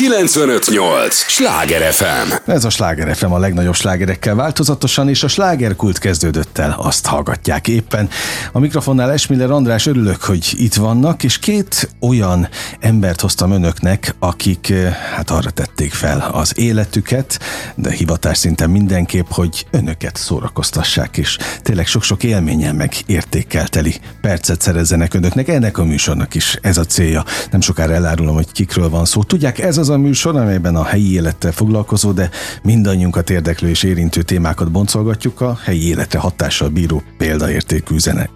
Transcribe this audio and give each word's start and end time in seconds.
958! 0.00 1.14
Sláger 1.14 1.92
FM! 1.92 2.50
Ez 2.50 2.64
a 2.64 2.70
Sláger 2.70 3.16
FM 3.16 3.32
a 3.32 3.38
legnagyobb 3.38 3.74
slágerekkel 3.74 4.34
változatosan, 4.34 5.08
és 5.08 5.22
a 5.22 5.28
slágerkult 5.28 5.98
kezdődött 5.98 6.58
el, 6.58 6.76
azt 6.78 7.06
hallgatják 7.06 7.68
éppen. 7.68 8.08
A 8.52 8.58
mikrofonnál 8.58 9.12
Esmiller 9.12 9.50
András 9.50 9.86
örülök, 9.86 10.22
hogy 10.22 10.54
itt 10.56 10.74
vannak, 10.74 11.22
és 11.22 11.38
két 11.38 11.88
olyan 12.00 12.48
embert 12.78 13.20
hoztam 13.20 13.50
önöknek, 13.50 14.14
akik 14.18 14.70
eh, 14.70 14.92
hát 15.14 15.30
arra 15.30 15.50
tették 15.50 15.92
fel 15.92 16.30
az 16.32 16.58
életüket, 16.58 17.40
de 17.74 17.90
hivatás 17.90 18.38
szinten 18.38 18.70
mindenképp, 18.70 19.26
hogy 19.30 19.66
önöket 19.70 20.16
szórakoztassák, 20.16 21.16
és 21.16 21.38
tényleg 21.62 21.86
sok-sok 21.86 22.22
élményen 22.22 22.74
meg 22.74 22.92
értékelteli 23.06 23.94
percet 24.20 24.60
szerezzenek 24.60 25.14
önöknek. 25.14 25.48
Ennek 25.48 25.78
a 25.78 25.84
műsornak 25.84 26.34
is 26.34 26.58
ez 26.62 26.78
a 26.78 26.84
célja. 26.84 27.24
Nem 27.50 27.60
sokára 27.60 27.92
elárulom, 27.92 28.34
hogy 28.34 28.52
kikről 28.52 28.88
van 28.88 29.04
szó. 29.04 29.22
Tudják, 29.22 29.58
ez 29.58 29.76
az 29.76 29.89
a 29.90 29.98
műsor, 29.98 30.36
amelyben 30.36 30.76
a 30.76 30.84
helyi 30.84 31.12
élettel 31.12 31.52
foglalkozó, 31.52 32.12
de 32.12 32.30
mindannyiunkat 32.62 33.30
érdeklő 33.30 33.68
és 33.68 33.82
érintő 33.82 34.22
témákat 34.22 34.70
boncolgatjuk 34.70 35.40
a 35.40 35.58
helyi 35.64 35.88
életre 35.88 36.18
hatással 36.18 36.68
bíró 36.68 37.02
példaértékű 37.18 37.98
zene. 37.98 38.30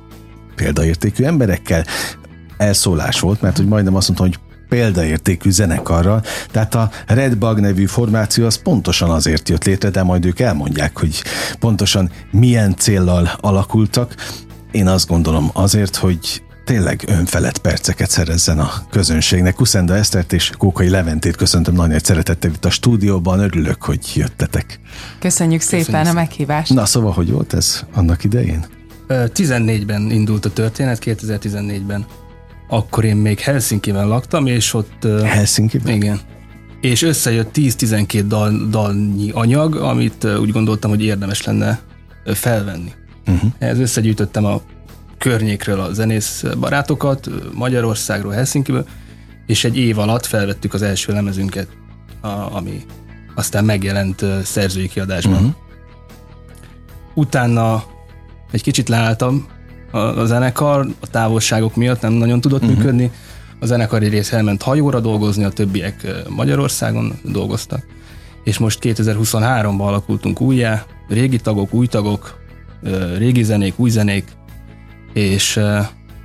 Példaértékű 0.55 1.25
emberekkel 1.25 1.85
elszólás 2.57 3.21
volt, 3.21 3.41
mert 3.41 3.57
hogy 3.57 3.67
majdnem 3.67 3.95
azt 3.95 4.09
mondtam, 4.09 4.29
hogy 4.29 4.39
példaértékű 4.69 5.51
zenekarral, 5.51 6.23
tehát 6.51 6.75
a 6.75 6.91
Red 7.07 7.37
Bug 7.37 7.61
nevű 7.61 7.87
formáció 7.87 8.47
az 8.47 8.63
pontosan 8.63 9.11
azért 9.11 9.49
jött 9.49 9.65
létre, 9.65 9.91
de 9.91 10.03
majd 10.03 10.25
ők 10.25 10.41
elmondják, 10.41 10.99
hogy 10.99 11.23
pontosan 11.59 12.11
milyen 12.31 12.77
céllal 12.77 13.31
alakultak. 13.41 14.15
Én 14.71 14.89
azt 14.89 15.09
gondolom 15.09 15.51
azért, 15.53 15.97
hogy 15.97 16.44
tényleg 16.65 17.05
önfelett 17.07 17.59
perceket 17.59 18.11
szerezzen 18.11 18.59
a 18.59 18.71
közönségnek. 18.91 19.55
Kuszenda 19.55 19.97
Esztert 19.97 20.33
és 20.33 20.51
Kókai 20.59 20.89
Leventét 20.89 21.37
köszöntöm 21.37 21.75
nagyon 21.75 21.91
nagy 21.91 22.05
szeretettel 22.05 22.51
itt 22.51 22.65
a 22.65 22.71
stúdióban. 22.71 23.39
Örülök, 23.39 23.83
hogy 23.83 24.13
jöttetek. 24.15 24.81
Köszönjük 25.19 25.61
szépen 25.61 25.85
Köszönjük 25.85 26.09
a 26.11 26.13
meghívást. 26.13 26.75
Na 26.75 26.87
szóval, 26.87 27.13
hogy 27.13 27.31
volt 27.31 27.55
ez 27.55 27.85
annak 27.95 28.25
idején? 28.25 28.65
14-ben 29.09 30.11
indult 30.11 30.45
a 30.45 30.53
történet, 30.53 30.99
2014-ben. 31.05 32.07
Akkor 32.69 33.05
én 33.05 33.17
még 33.17 33.39
Helsinki-ben 33.39 34.09
laktam, 34.09 34.47
és 34.47 34.75
ott... 34.75 35.07
Helsinki-ben? 35.25 35.95
Igen. 35.95 36.21
És 36.81 37.03
összejött 37.03 37.51
10-12 37.55 38.25
dal, 38.27 38.69
dalnyi 38.71 39.31
anyag, 39.31 39.77
amit 39.77 40.25
úgy 40.41 40.51
gondoltam, 40.51 40.91
hogy 40.91 41.03
érdemes 41.03 41.43
lenne 41.43 41.81
felvenni. 42.25 42.93
Uh-huh. 43.27 43.51
Ez 43.59 43.79
összegyűjtöttem 43.79 44.45
a 44.45 44.63
környékről 45.25 45.81
a 45.81 45.93
zenész 45.93 46.45
barátokat, 46.61 47.29
Magyarországról, 47.53 48.33
Helsinkiből, 48.33 48.87
és 49.47 49.65
egy 49.65 49.79
év 49.79 49.99
alatt 49.99 50.27
felvettük 50.27 50.75
az 50.75 50.83
első 50.83 51.13
lemezünket, 51.13 51.69
a, 52.21 52.29
ami 52.29 52.85
aztán 53.35 53.65
megjelent 53.65 54.25
szerzői 54.43 54.89
kiadásban. 54.89 55.35
Uh-huh. 55.35 55.55
Utána 57.15 57.85
egy 58.51 58.63
kicsit 58.63 58.89
leálltam 58.89 59.47
a, 59.91 59.99
a 59.99 60.27
zenekar, 60.27 60.87
a 61.01 61.07
távolságok 61.07 61.77
miatt 61.77 62.01
nem 62.01 62.13
nagyon 62.13 62.41
tudott 62.41 62.63
uh-huh. 62.63 62.77
működni. 62.77 63.11
A 63.61 63.67
zenekari 63.67 64.09
rész 64.09 64.33
elment 64.33 64.63
hajóra 64.63 65.01
dolgozni, 65.01 65.45
a 65.45 65.51
többiek 65.51 66.07
Magyarországon 66.29 67.19
dolgoztak. 67.23 67.87
És 68.43 68.59
most 68.59 68.79
2023-ban 68.83 69.87
alakultunk 69.87 70.41
újjá, 70.41 70.85
régi 71.09 71.39
tagok, 71.39 71.75
új 71.75 71.87
tagok, 71.87 72.43
régi 73.19 73.43
zenék, 73.43 73.79
új 73.79 73.91
zenék, 73.91 74.25
és 75.15 75.61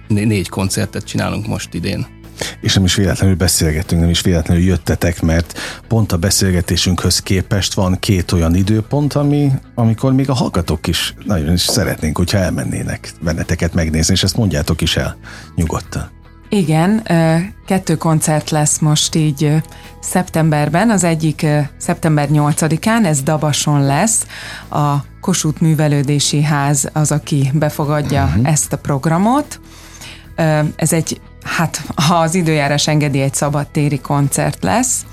négy 0.07 0.49
koncertet 0.49 1.03
csinálunk 1.03 1.47
most 1.47 1.73
idén. 1.73 2.07
És 2.61 2.73
nem 2.73 2.83
is 2.83 2.95
véletlenül 2.95 3.35
beszélgetünk, 3.35 4.01
nem 4.01 4.09
is 4.09 4.21
véletlenül 4.21 4.63
jöttetek, 4.63 5.21
mert 5.21 5.59
pont 5.87 6.11
a 6.11 6.17
beszélgetésünkhöz 6.17 7.19
képest 7.19 7.73
van 7.73 7.99
két 7.99 8.31
olyan 8.31 8.55
időpont, 8.55 9.13
ami, 9.13 9.51
amikor 9.75 10.13
még 10.13 10.29
a 10.29 10.33
hallgatók 10.33 10.87
is 10.87 11.13
nagyon 11.25 11.53
is 11.53 11.61
szeretnénk, 11.61 12.17
hogyha 12.17 12.37
elmennének 12.37 13.11
benneteket 13.21 13.73
megnézni, 13.73 14.13
és 14.13 14.23
ezt 14.23 14.37
mondjátok 14.37 14.81
is 14.81 14.97
el 14.97 15.17
nyugodtan. 15.55 16.09
Igen, 16.49 17.03
kettő 17.65 17.95
koncert 17.95 18.49
lesz 18.49 18.79
most 18.79 19.15
így 19.15 19.53
szeptemberben. 19.99 20.89
Az 20.89 21.03
egyik 21.03 21.45
szeptember 21.77 22.27
8-án, 22.31 23.05
ez 23.05 23.21
Dabason 23.21 23.85
lesz. 23.85 24.25
A 24.69 24.95
Kossuth 25.21 25.61
Művelődési 25.61 26.41
Ház 26.41 26.89
az, 26.93 27.11
aki 27.11 27.51
befogadja 27.53 28.23
uh-huh. 28.23 28.47
ezt 28.47 28.73
a 28.73 28.77
programot. 28.77 29.59
Ez 30.75 30.93
egy, 30.93 31.21
hát 31.43 31.83
ha 31.95 32.15
az 32.15 32.35
időjárás 32.35 32.87
engedi, 32.87 33.21
egy 33.21 33.33
szabadtéri 33.33 33.99
koncert 33.99 34.63
lesz 34.63 35.05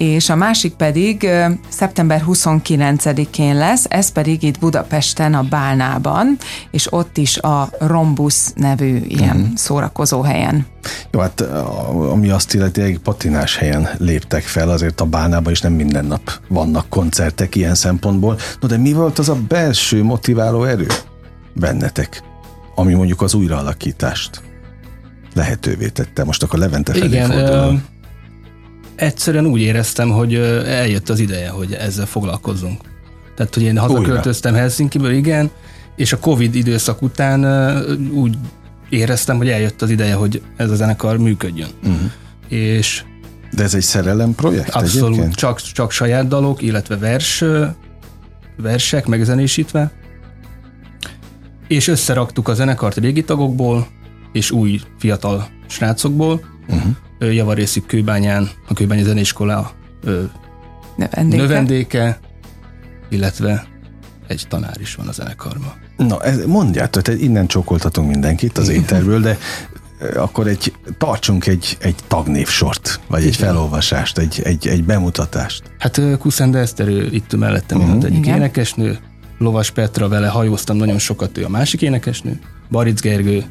és 0.00 0.28
a 0.28 0.36
másik 0.36 0.72
pedig 0.72 1.28
szeptember 1.68 2.24
29-én 2.26 3.56
lesz, 3.56 3.84
ez 3.88 4.12
pedig 4.12 4.42
itt 4.42 4.58
Budapesten 4.58 5.34
a 5.34 5.42
Bálnában, 5.42 6.36
és 6.70 6.92
ott 6.92 7.16
is 7.16 7.38
a 7.38 7.68
Rombusz 7.78 8.52
nevű 8.56 9.00
ilyen 9.06 9.36
uh-huh. 9.36 9.54
szórakozó 9.54 10.20
helyen. 10.20 10.66
Jó, 11.10 11.20
hát 11.20 11.40
ami 12.10 12.28
azt 12.28 12.54
illeti, 12.54 12.80
egy 12.80 12.98
patinás 12.98 13.56
helyen 13.56 13.88
léptek 13.98 14.42
fel, 14.42 14.70
azért 14.70 15.00
a 15.00 15.04
Bálnában 15.04 15.52
is 15.52 15.60
nem 15.60 15.72
minden 15.72 16.04
nap 16.04 16.32
vannak 16.48 16.88
koncertek 16.88 17.54
ilyen 17.54 17.74
szempontból. 17.74 18.38
No, 18.60 18.68
de 18.68 18.76
mi 18.76 18.92
volt 18.92 19.18
az 19.18 19.28
a 19.28 19.36
belső 19.48 20.02
motiváló 20.02 20.64
erő 20.64 20.86
bennetek, 21.52 22.22
ami 22.74 22.94
mondjuk 22.94 23.22
az 23.22 23.34
újraalakítást 23.34 24.42
lehetővé 25.34 25.88
tette? 25.88 26.24
Most 26.24 26.42
akkor 26.42 26.58
Levente 26.58 26.92
felé 26.92 27.06
Igen, 27.06 27.30
fordulom 27.30 27.98
egyszerűen 29.00 29.46
úgy 29.46 29.60
éreztem, 29.60 30.10
hogy 30.10 30.34
eljött 30.64 31.08
az 31.08 31.18
ideje, 31.18 31.48
hogy 31.48 31.72
ezzel 31.72 32.06
foglalkozzunk. 32.06 32.80
Tehát, 33.36 33.54
hogy 33.54 33.62
én 33.62 33.78
hazaköltöztem 33.78 34.54
Helsinkiből, 34.54 35.12
igen, 35.12 35.50
és 35.96 36.12
a 36.12 36.18
Covid 36.18 36.54
időszak 36.54 37.02
után 37.02 37.44
úgy 38.12 38.36
éreztem, 38.88 39.36
hogy 39.36 39.48
eljött 39.48 39.82
az 39.82 39.90
ideje, 39.90 40.14
hogy 40.14 40.42
ez 40.56 40.70
a 40.70 40.74
zenekar 40.74 41.18
működjön. 41.18 41.68
Uh-huh. 41.82 42.10
És 42.48 43.02
de 43.52 43.62
ez 43.62 43.74
egy 43.74 43.82
szerelem 43.82 44.34
projekt 44.34 44.70
Abszolút, 44.70 45.34
csak, 45.34 45.60
csak 45.60 45.90
saját 45.90 46.28
dalok, 46.28 46.62
illetve 46.62 46.96
vers, 46.96 47.44
versek 48.56 49.06
megzenésítve. 49.06 49.90
És 51.68 51.88
összeraktuk 51.88 52.48
a 52.48 52.54
zenekart 52.54 52.96
régi 52.96 53.24
tagokból, 53.24 53.86
és 54.32 54.50
új 54.50 54.80
fiatal 54.98 55.48
srácokból. 55.66 56.40
Uh-huh 56.68 56.96
javarészük 57.20 57.86
Kőbányán, 57.86 58.50
a 58.68 58.74
Kőbányi 58.74 59.02
Zenéskola 59.02 59.72
növendéke. 60.96 61.42
növendéke, 61.42 62.18
illetve 63.08 63.66
egy 64.26 64.44
tanár 64.48 64.76
is 64.80 64.94
van 64.94 65.08
a 65.08 65.12
zenekarban. 65.12 65.72
Na, 65.96 66.22
ez, 66.22 66.44
mondjátok, 66.46 67.02
tehát 67.02 67.20
innen 67.20 67.46
csókoltatunk 67.46 68.08
mindenkit 68.08 68.58
az 68.58 68.68
éterből, 68.68 69.20
de 69.20 69.38
akkor 70.16 70.46
egy, 70.46 70.72
tartsunk 70.98 71.46
egy, 71.46 71.76
egy 71.80 71.94
tagnévsort, 72.08 73.00
vagy 73.08 73.24
egy 73.24 73.36
felolvasást, 73.36 74.18
egy, 74.18 74.40
egy, 74.44 74.66
egy 74.66 74.84
bemutatást. 74.84 75.62
Hát 75.78 76.00
Kuszende 76.18 76.58
Eszter, 76.58 76.88
itt 76.88 77.36
mellettem 77.36 77.80
uh-huh. 77.80 78.04
Egyik 78.04 78.18
Igen. 78.18 78.36
énekesnő, 78.36 78.98
Lovas 79.38 79.70
Petra, 79.70 80.08
vele 80.08 80.28
hajóztam 80.28 80.76
nagyon 80.76 80.98
sokat, 80.98 81.38
ő 81.38 81.44
a 81.44 81.48
másik 81.48 81.82
énekesnő, 81.82 82.40
Baric 82.70 83.00
Gergő 83.00 83.44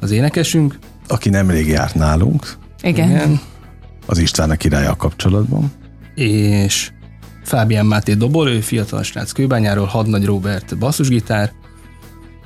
az 0.00 0.10
énekesünk. 0.10 0.78
Aki 1.08 1.28
nemrég 1.28 1.68
járt 1.68 1.94
nálunk. 1.94 2.56
Igen. 2.82 3.10
Igen. 3.10 3.40
Az 4.06 4.18
István 4.18 4.50
a 4.50 4.56
királya 4.56 4.96
kapcsolatban. 4.96 5.72
És 6.14 6.90
Fábián 7.44 7.86
Máté 7.86 8.14
dobol, 8.14 8.48
ő 8.48 8.60
fiatal 8.60 9.02
srác 9.02 9.32
Kőbányáról, 9.32 9.86
Hadnagy 9.86 10.24
Robert 10.24 10.78
basszusgitár, 10.78 11.52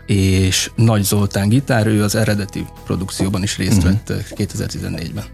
és 0.06 0.70
Nagy 0.74 1.02
Zoltán 1.02 1.48
gitár, 1.48 1.86
ő 1.86 2.02
az 2.02 2.14
eredeti 2.14 2.66
produkcióban 2.84 3.42
is 3.42 3.56
részt 3.56 3.76
uh-huh. 3.76 3.92
vett 4.06 4.24
2014-ben. 4.36 5.24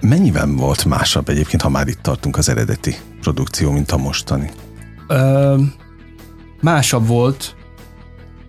Mennyiben 0.00 0.56
volt 0.56 0.84
másabb 0.84 1.28
egyébként, 1.28 1.62
ha 1.62 1.68
már 1.68 1.88
itt 1.88 2.02
tartunk 2.02 2.36
az 2.36 2.48
eredeti 2.48 2.96
produkció, 3.20 3.70
mint 3.70 3.90
a 3.90 3.96
mostani? 3.96 4.50
Ö, 5.08 5.56
másabb 6.60 7.06
volt, 7.06 7.54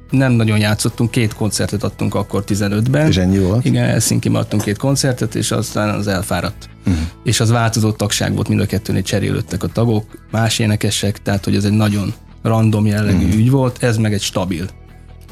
nem 0.09 0.31
nagyon 0.31 0.59
játszottunk, 0.59 1.11
két 1.11 1.33
koncertet 1.33 1.83
adtunk 1.83 2.15
akkor 2.15 2.43
15-ben. 2.47 3.07
És 3.07 3.17
ennyi 3.17 3.39
volt? 3.39 3.65
Igen, 3.65 3.85
helsinki 3.85 4.29
adtunk 4.33 4.61
két 4.61 4.77
koncertet, 4.77 5.35
és 5.35 5.51
aztán 5.51 5.89
az 5.89 6.07
elfáradt. 6.07 6.69
Uh-huh. 6.85 7.03
És 7.23 7.39
az 7.39 7.49
változó 7.49 7.91
tagság 7.91 8.33
volt, 8.33 8.47
mind 8.47 8.59
a 8.59 8.65
kettőnél 8.65 9.01
cserélődtek 9.01 9.63
a 9.63 9.67
tagok, 9.67 10.05
más 10.31 10.59
énekesek, 10.59 11.21
tehát 11.21 11.45
hogy 11.45 11.55
ez 11.55 11.63
egy 11.63 11.71
nagyon 11.71 12.13
random 12.41 12.85
jellegű 12.85 13.25
uh-huh. 13.25 13.39
ügy 13.39 13.49
volt, 13.49 13.83
ez 13.83 13.97
meg 13.97 14.13
egy 14.13 14.21
stabil. 14.21 14.65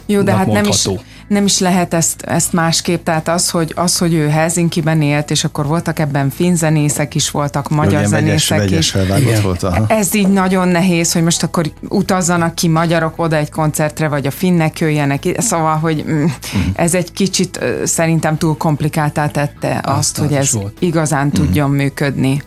Jó, 0.05 0.21
de 0.21 0.33
hát 0.35 0.47
nem 0.47 0.63
is, 0.63 0.89
nem 1.27 1.45
is 1.45 1.59
lehet 1.59 1.93
ezt, 1.93 2.21
ezt 2.21 2.53
másképp, 2.53 3.05
tehát 3.05 3.27
az 3.27 3.49
hogy, 3.49 3.71
az, 3.75 3.97
hogy 3.97 4.13
ő 4.13 4.27
Helsinki-ben 4.27 5.01
élt, 5.01 5.31
és 5.31 5.43
akkor 5.43 5.65
voltak 5.65 5.99
ebben 5.99 6.29
finzenészek 6.29 7.15
is, 7.15 7.31
voltak, 7.31 7.69
magyar 7.69 7.99
Ugye, 7.99 8.07
zenészek 8.07 8.57
vegyes, 8.57 8.95
is. 9.25 9.41
Volt, 9.41 9.63
aha. 9.63 9.85
Ez 9.87 10.13
így 10.13 10.27
nagyon 10.27 10.67
nehéz, 10.67 11.13
hogy 11.13 11.23
most 11.23 11.43
akkor 11.43 11.71
utazzanak 11.89 12.55
ki 12.55 12.67
magyarok 12.67 13.13
oda 13.19 13.35
egy 13.35 13.49
koncertre, 13.49 14.07
vagy 14.07 14.27
a 14.27 14.31
finnek 14.31 14.79
jöjjenek, 14.79 15.23
szóval, 15.37 15.77
hogy 15.77 16.03
mm, 16.07 16.23
uh-huh. 16.23 16.29
ez 16.75 16.93
egy 16.93 17.11
kicsit 17.11 17.59
szerintem 17.83 18.37
túl 18.37 18.57
komplikáltá 18.57 19.27
tette 19.27 19.81
azt, 19.83 19.97
azt 19.97 20.17
hogy 20.17 20.33
ez 20.33 20.53
volt. 20.53 20.77
igazán 20.79 21.27
uh-huh. 21.27 21.45
tudjon 21.45 21.69
működni. 21.69 22.41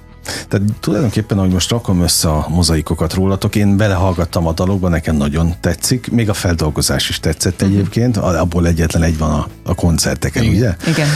Tehát 0.49 0.67
tulajdonképpen, 0.81 1.39
ahogy 1.39 1.51
most 1.53 1.71
rakom 1.71 2.03
össze 2.03 2.29
a 2.29 2.47
mozaikokat 2.49 3.15
rólatok, 3.15 3.57
én 3.57 3.77
belehallgattam 3.77 4.47
a 4.47 4.53
dalokba, 4.53 4.89
nekem 4.89 5.17
nagyon 5.17 5.55
tetszik, 5.61 6.11
még 6.11 6.29
a 6.29 6.35
feldolgozás 6.35 7.09
is 7.09 7.21
tetszett 7.21 7.63
egyébként, 7.63 8.17
abból 8.17 8.67
egyetlen 8.67 9.03
egy 9.03 9.19
van 9.19 9.31
a, 9.31 9.49
a 9.65 9.75
koncerteken, 9.75 10.43
Igen. 10.43 10.55
ugye? 10.57 10.77
Igen. 10.87 11.09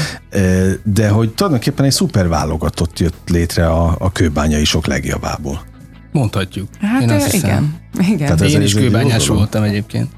De 0.84 1.08
hogy 1.08 1.30
tulajdonképpen 1.30 1.84
egy 1.84 1.92
szuper 1.92 2.28
válogatott 2.28 2.98
jött 2.98 3.28
létre 3.28 3.66
a, 3.66 3.96
a 3.98 4.12
kőbányai 4.12 4.64
sok 4.64 4.86
legjavából. 4.86 5.62
Mondhatjuk. 6.12 6.68
Hát 6.80 7.02
Én 7.02 7.10
azt 7.10 7.30
hiszem. 7.30 7.48
igen. 7.48 8.14
Igen. 8.14 8.36
Tehát 8.36 8.52
Én 8.54 8.62
is 8.62 8.74
kőbányás 8.74 9.26
voltam 9.26 9.62
egyébként. 9.62 10.08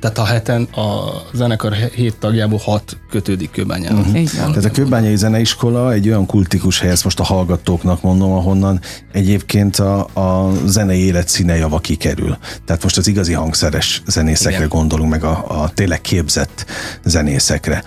Tehát 0.00 0.18
a 0.18 0.24
heten 0.24 0.62
a 0.62 1.10
zenekar 1.32 1.72
hét 1.72 2.16
tagjából 2.16 2.58
hat 2.58 2.96
kötődik 3.10 3.50
kőbányához. 3.50 4.06
Mhm. 4.06 4.14
Van. 4.14 4.48
Tehát 4.48 4.64
a 4.64 4.70
Kőbányai 4.70 5.16
Zeneiskola 5.16 5.92
egy 5.92 6.08
olyan 6.08 6.26
kultikus 6.26 6.80
hely, 6.80 6.90
ezt 6.90 7.04
most 7.04 7.20
a 7.20 7.24
hallgatóknak 7.24 8.02
mondom, 8.02 8.32
ahonnan 8.32 8.80
egyébként 9.12 9.76
a, 9.76 10.00
a 10.14 10.52
zenei 10.66 11.04
élet 11.04 11.28
színejava 11.28 11.78
kikerül. 11.78 12.36
Tehát 12.64 12.82
most 12.82 12.96
az 12.96 13.06
igazi 13.06 13.32
hangszeres 13.32 14.02
zenészekre 14.06 14.56
Igen. 14.56 14.68
gondolunk, 14.68 15.10
meg 15.10 15.24
a, 15.24 15.62
a 15.62 15.70
tényleg 15.74 16.00
képzett 16.00 16.64
zenészekre. 17.04 17.84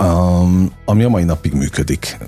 Um, 0.00 0.70
ami 0.84 1.02
a 1.02 1.08
mai 1.08 1.24
napig 1.24 1.52
működik. 1.52 2.18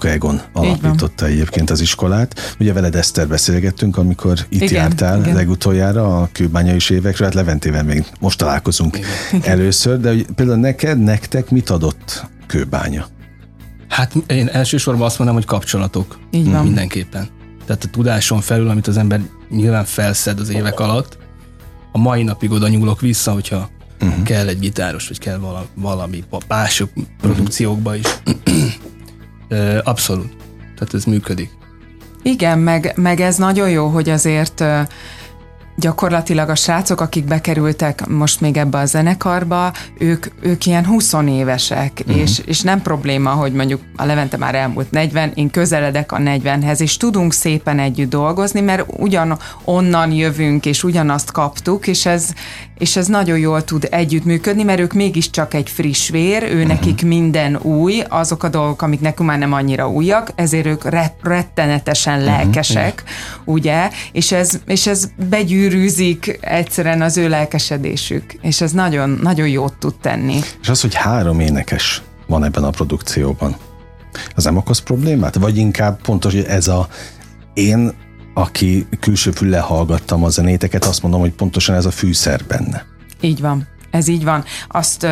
Egon 0.00 0.40
alapította 0.52 1.26
egyébként 1.26 1.70
az 1.70 1.80
iskolát. 1.80 2.56
Ugye 2.58 2.72
veled 2.72 2.94
Eszter 2.94 3.28
beszélgettünk, 3.28 3.96
amikor 3.96 4.38
itt 4.48 4.62
Igen, 4.62 4.82
jártál 4.82 5.20
igen. 5.20 5.34
legutoljára 5.34 6.20
a 6.20 6.28
kőbányai 6.32 6.78
évekről, 6.88 7.26
hát 7.26 7.36
Leventével 7.36 7.84
még 7.84 8.04
most 8.20 8.38
találkozunk 8.38 8.98
Igen. 9.32 9.50
először, 9.58 10.00
de 10.00 10.08
hogy 10.08 10.26
például 10.34 10.58
neked, 10.58 10.98
nektek 10.98 11.50
mit 11.50 11.70
adott 11.70 12.26
kőbánya? 12.46 13.06
Hát 13.88 14.12
én 14.26 14.48
elsősorban 14.48 15.06
azt 15.06 15.18
mondom, 15.18 15.36
hogy 15.36 15.46
kapcsolatok. 15.46 16.18
Így 16.30 16.50
van. 16.50 16.64
Mindenképpen. 16.64 17.28
Tehát 17.66 17.84
a 17.84 17.88
tudáson 17.88 18.40
felül, 18.40 18.68
amit 18.68 18.86
az 18.86 18.96
ember 18.96 19.20
nyilván 19.50 19.84
felszed 19.84 20.40
az 20.40 20.48
évek 20.48 20.80
alatt, 20.80 21.18
a 21.92 21.98
mai 21.98 22.22
napig 22.22 22.50
oda 22.50 22.68
nyúlok 22.68 23.00
vissza, 23.00 23.32
hogyha 23.32 23.68
uh-huh. 24.00 24.22
kell 24.22 24.48
egy 24.48 24.58
gitáros, 24.58 25.08
vagy 25.08 25.18
kell 25.18 25.38
vala, 25.38 25.66
valami 25.74 26.24
a 26.30 26.38
mások 26.48 26.90
produkciókba 27.20 27.96
is. 27.96 28.06
Ö, 29.48 29.78
Abszolút. 29.84 30.36
Tehát 30.74 30.94
ez 30.94 31.04
működik. 31.04 31.50
Igen, 32.22 32.58
meg, 32.58 32.92
meg 32.96 33.20
ez 33.20 33.36
nagyon 33.36 33.70
jó, 33.70 33.86
hogy 33.86 34.08
azért 34.08 34.64
gyakorlatilag 35.80 36.48
a 36.48 36.54
srácok, 36.54 37.00
akik 37.00 37.24
bekerültek 37.24 38.06
most 38.06 38.40
még 38.40 38.56
ebbe 38.56 38.78
a 38.78 38.84
zenekarba, 38.86 39.72
ők, 39.98 40.26
ők 40.40 40.66
ilyen 40.66 40.86
20 40.86 41.14
évesek, 41.28 42.02
uh-huh. 42.06 42.20
és, 42.22 42.38
és 42.46 42.60
nem 42.60 42.82
probléma, 42.82 43.30
hogy 43.30 43.52
mondjuk 43.52 43.80
a 43.96 44.04
Levente 44.04 44.36
már 44.36 44.54
elmúlt 44.54 44.90
40, 44.90 45.32
én 45.34 45.50
közeledek 45.50 46.12
a 46.12 46.16
40-hez, 46.16 46.80
és 46.80 46.96
tudunk 46.96 47.32
szépen 47.32 47.78
együtt 47.78 48.10
dolgozni, 48.10 48.60
mert 48.60 48.84
ugyan 48.96 49.38
onnan 49.64 50.12
jövünk, 50.12 50.66
és 50.66 50.84
ugyanazt 50.84 51.32
kaptuk, 51.32 51.86
és 51.86 52.06
ez, 52.06 52.32
és 52.78 52.96
ez 52.96 53.06
nagyon 53.06 53.38
jól 53.38 53.64
tud 53.64 53.88
együttműködni, 53.90 54.62
mert 54.62 54.80
ők 54.80 54.92
mégiscsak 54.92 55.54
egy 55.54 55.70
friss 55.70 56.08
vér, 56.08 56.42
ő 56.42 56.46
uh-huh. 56.46 56.66
nekik 56.66 57.02
minden 57.02 57.56
új, 57.56 58.02
azok 58.08 58.42
a 58.42 58.48
dolgok, 58.48 58.82
amik 58.82 59.00
nekünk 59.00 59.28
már 59.28 59.38
nem 59.38 59.52
annyira 59.52 59.90
újak, 59.90 60.30
ezért 60.34 60.66
ők 60.66 60.84
re- 60.84 61.16
rettenetesen 61.22 62.24
lelkesek, 62.24 63.02
uh-huh. 63.04 63.54
ugye, 63.54 63.90
és 64.12 64.32
ez, 64.32 64.60
és 64.66 64.86
ez 64.86 65.08
begyűrűzik 65.70 66.38
egyszerűen 66.40 67.02
az 67.02 67.16
ő 67.16 67.28
lelkesedésük, 67.28 68.32
és 68.40 68.60
ez 68.60 68.72
nagyon, 68.72 69.18
nagyon 69.22 69.48
jót 69.48 69.74
tud 69.78 69.94
tenni. 70.00 70.38
És 70.60 70.68
az, 70.68 70.80
hogy 70.80 70.94
három 70.94 71.40
énekes 71.40 72.02
van 72.26 72.44
ebben 72.44 72.64
a 72.64 72.70
produkcióban, 72.70 73.56
az 74.34 74.44
nem 74.44 74.56
okoz 74.56 74.78
problémát? 74.78 75.34
Vagy 75.34 75.56
inkább 75.56 76.00
pontos, 76.00 76.34
hogy 76.34 76.44
ez 76.44 76.68
a 76.68 76.88
én, 77.54 77.92
aki 78.34 78.86
külső 79.00 79.30
fülle 79.30 79.58
hallgattam 79.58 80.24
a 80.24 80.28
zenéteket, 80.28 80.84
azt 80.84 81.02
mondom, 81.02 81.20
hogy 81.20 81.32
pontosan 81.32 81.74
ez 81.74 81.84
a 81.84 81.90
fűszer 81.90 82.40
benne. 82.48 82.84
Így 83.20 83.40
van. 83.40 83.68
Ez 83.90 84.08
így 84.08 84.24
van. 84.24 84.44
Azt 84.68 85.06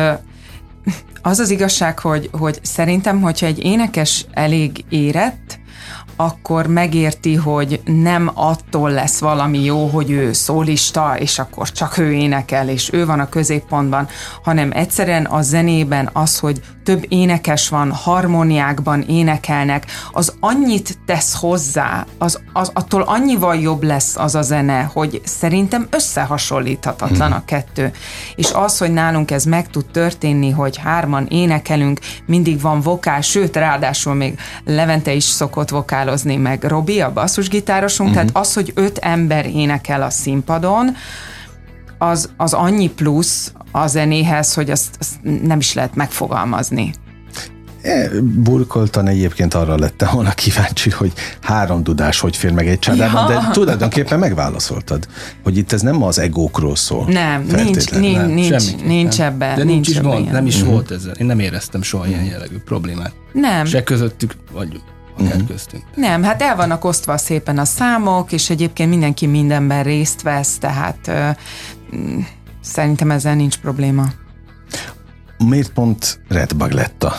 az 1.21 1.39
az 1.39 1.49
igazság, 1.49 1.99
hogy, 1.99 2.29
hogy 2.31 2.59
szerintem, 2.61 3.21
hogyha 3.21 3.45
egy 3.45 3.63
énekes 3.63 4.25
elég 4.31 4.85
érett, 4.89 5.58
akkor 6.21 6.67
megérti, 6.67 7.35
hogy 7.35 7.81
nem 7.85 8.31
attól 8.33 8.91
lesz 8.91 9.19
valami 9.19 9.63
jó, 9.63 9.87
hogy 9.87 10.11
ő 10.11 10.33
szólista, 10.33 11.15
és 11.19 11.39
akkor 11.39 11.71
csak 11.71 11.97
ő 11.97 12.13
énekel, 12.13 12.69
és 12.69 12.93
ő 12.93 13.05
van 13.05 13.19
a 13.19 13.29
középpontban, 13.29 14.07
hanem 14.43 14.69
egyszerűen 14.73 15.25
a 15.25 15.41
zenében 15.41 16.09
az, 16.13 16.39
hogy 16.39 16.61
több 16.89 17.05
énekes 17.07 17.69
van, 17.69 17.91
harmóniákban 17.91 19.01
énekelnek, 19.01 19.85
az 20.11 20.33
annyit 20.39 20.97
tesz 21.05 21.35
hozzá, 21.39 22.05
az, 22.17 22.39
az 22.53 22.71
attól 22.73 23.01
annyival 23.01 23.55
jobb 23.55 23.83
lesz 23.83 24.15
az 24.17 24.35
a 24.35 24.41
zene, 24.41 24.89
hogy 24.93 25.21
szerintem 25.25 25.87
összehasonlíthatatlan 25.89 27.31
a 27.31 27.45
kettő. 27.45 27.91
És 28.35 28.51
az, 28.51 28.77
hogy 28.77 28.91
nálunk 28.91 29.31
ez 29.31 29.45
meg 29.45 29.69
tud 29.69 29.85
történni, 29.85 30.49
hogy 30.49 30.77
hárman 30.77 31.25
énekelünk, 31.25 31.99
mindig 32.25 32.61
van 32.61 32.81
vokál, 32.81 33.21
sőt, 33.21 33.55
ráadásul 33.55 34.13
még 34.13 34.39
Levente 34.65 35.13
is 35.13 35.23
szokott 35.23 35.69
vokálozni, 36.09 36.35
meg 36.35 36.63
Robi, 36.63 37.01
a 37.01 37.13
basszusgitárosunk, 37.13 38.09
uh-huh. 38.09 38.25
tehát 38.25 38.45
az, 38.45 38.53
hogy 38.53 38.71
öt 38.75 38.97
ember 38.97 39.45
énekel 39.45 40.01
a 40.01 40.09
színpadon, 40.09 40.95
az, 41.97 42.29
az 42.37 42.53
annyi 42.53 42.89
plusz 42.89 43.53
a 43.71 43.87
zenéhez, 43.87 44.53
hogy 44.53 44.69
azt, 44.69 44.95
azt 44.99 45.43
nem 45.43 45.59
is 45.59 45.73
lehet 45.73 45.95
megfogalmazni. 45.95 46.93
E, 47.81 48.09
burkoltan 48.21 49.07
egyébként 49.07 49.53
arra 49.53 49.77
lettem 49.77 50.09
volna 50.13 50.31
kíváncsi, 50.31 50.89
hogy 50.89 51.13
három 51.41 51.83
dudás 51.83 52.19
hogy 52.19 52.37
fér 52.37 52.51
meg 52.51 52.67
egy 52.67 52.79
csádában, 52.79 53.31
Ja. 53.31 53.39
de 53.39 53.47
tulajdonképpen 53.51 54.19
megválaszoltad, 54.19 55.07
hogy 55.43 55.57
itt 55.57 55.71
ez 55.71 55.81
nem 55.81 56.03
az 56.03 56.19
egókról 56.19 56.75
szól. 56.75 57.05
Nem, 57.07 57.41
nincs, 57.41 57.91
nincs, 57.91 58.15
Nem, 58.15 58.29
nincs, 58.29 58.75
nincs 58.85 59.21
ebben. 59.21 59.55
De 59.55 59.63
nincs, 59.63 59.87
is 59.87 59.95
ebben 59.95 60.09
gond, 60.09 60.21
ilyen. 60.21 60.33
nem 60.33 60.45
is 60.45 60.61
volt 60.61 60.91
ezzel. 60.91 61.13
Én 61.13 61.25
nem 61.25 61.39
éreztem 61.39 61.81
soha 61.81 62.07
ilyen 62.07 62.23
jellegű 62.23 62.57
problémát. 62.57 63.13
Nem, 63.33 63.65
Se 63.65 63.83
közöttük, 63.83 64.33
vagy 64.51 64.81
akár 65.25 65.43
köztünk. 65.47 65.83
nem, 65.95 66.23
hát 66.23 66.41
el 66.41 66.55
vannak 66.55 66.85
osztva 66.85 67.17
szépen 67.17 67.57
a 67.57 67.65
számok, 67.65 68.31
és 68.31 68.49
egyébként 68.49 68.89
mindenki 68.89 69.25
mindenben 69.27 69.83
részt 69.83 70.21
vesz, 70.21 70.57
tehát 70.57 71.07
ö, 71.07 71.29
mm, 71.95 72.19
szerintem 72.61 73.11
ezzel 73.11 73.35
nincs 73.35 73.57
probléma. 73.57 74.05
Miért 75.45 75.71
pont 75.73 76.19
Redbug 76.27 76.71
lett 76.71 77.03
a 77.03 77.15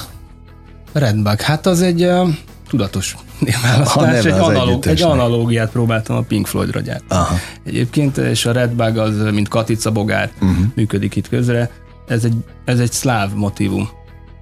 Redbug, 0.92 1.40
hát 1.40 1.66
az 1.66 1.82
egy 1.82 2.04
uh, 2.04 2.28
tudatos 2.68 3.16
névválasztás, 3.38 4.24
egy, 4.24 4.32
analóg, 4.32 4.86
egy 4.86 5.02
analógiát 5.02 5.70
próbáltam 5.70 6.16
a 6.16 6.20
Pink 6.20 6.46
Floydra 6.46 6.80
gyártani. 6.80 7.20
Aha. 7.20 7.34
Egyébként, 7.64 8.16
és 8.16 8.46
a 8.46 8.52
Redbug 8.52 8.96
az, 8.96 9.16
mint 9.32 9.48
Katica 9.48 9.90
bogár, 9.90 10.30
Mhm. 10.40 10.50
uh-huh. 10.50 10.66
működik 10.74 11.16
itt 11.16 11.28
közre. 11.28 11.70
Ez 12.06 12.24
egy, 12.24 12.34
ez 12.64 12.78
egy 12.78 12.92
szláv 12.92 13.32
motivum. 13.34 13.88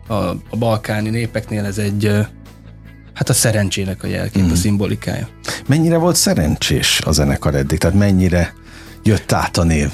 A, 0.07 0.15
a 0.15 0.57
balkáni 0.59 1.09
népeknél 1.11 1.65
ez 1.65 1.79
egy, 1.79 2.05
ö, 2.05 2.21
hát 3.19 3.29
a 3.29 3.33
szerencsének 3.33 4.03
a 4.03 4.07
jelkép, 4.07 4.33
Mhm. 4.35 4.41
uh-huh. 4.43 4.59
a 4.59 4.61
szimbolikája. 4.61 5.29
Mennyire 5.67 5.97
volt 5.97 6.17
szerencsés 6.17 7.01
a 7.05 7.13
zenekar 7.13 7.55
eddig? 7.55 7.79
Tehát 7.79 7.97
mennyire 7.97 8.55
jött 9.03 9.33
át 9.33 9.57
a 9.57 9.63
név? 9.65 9.91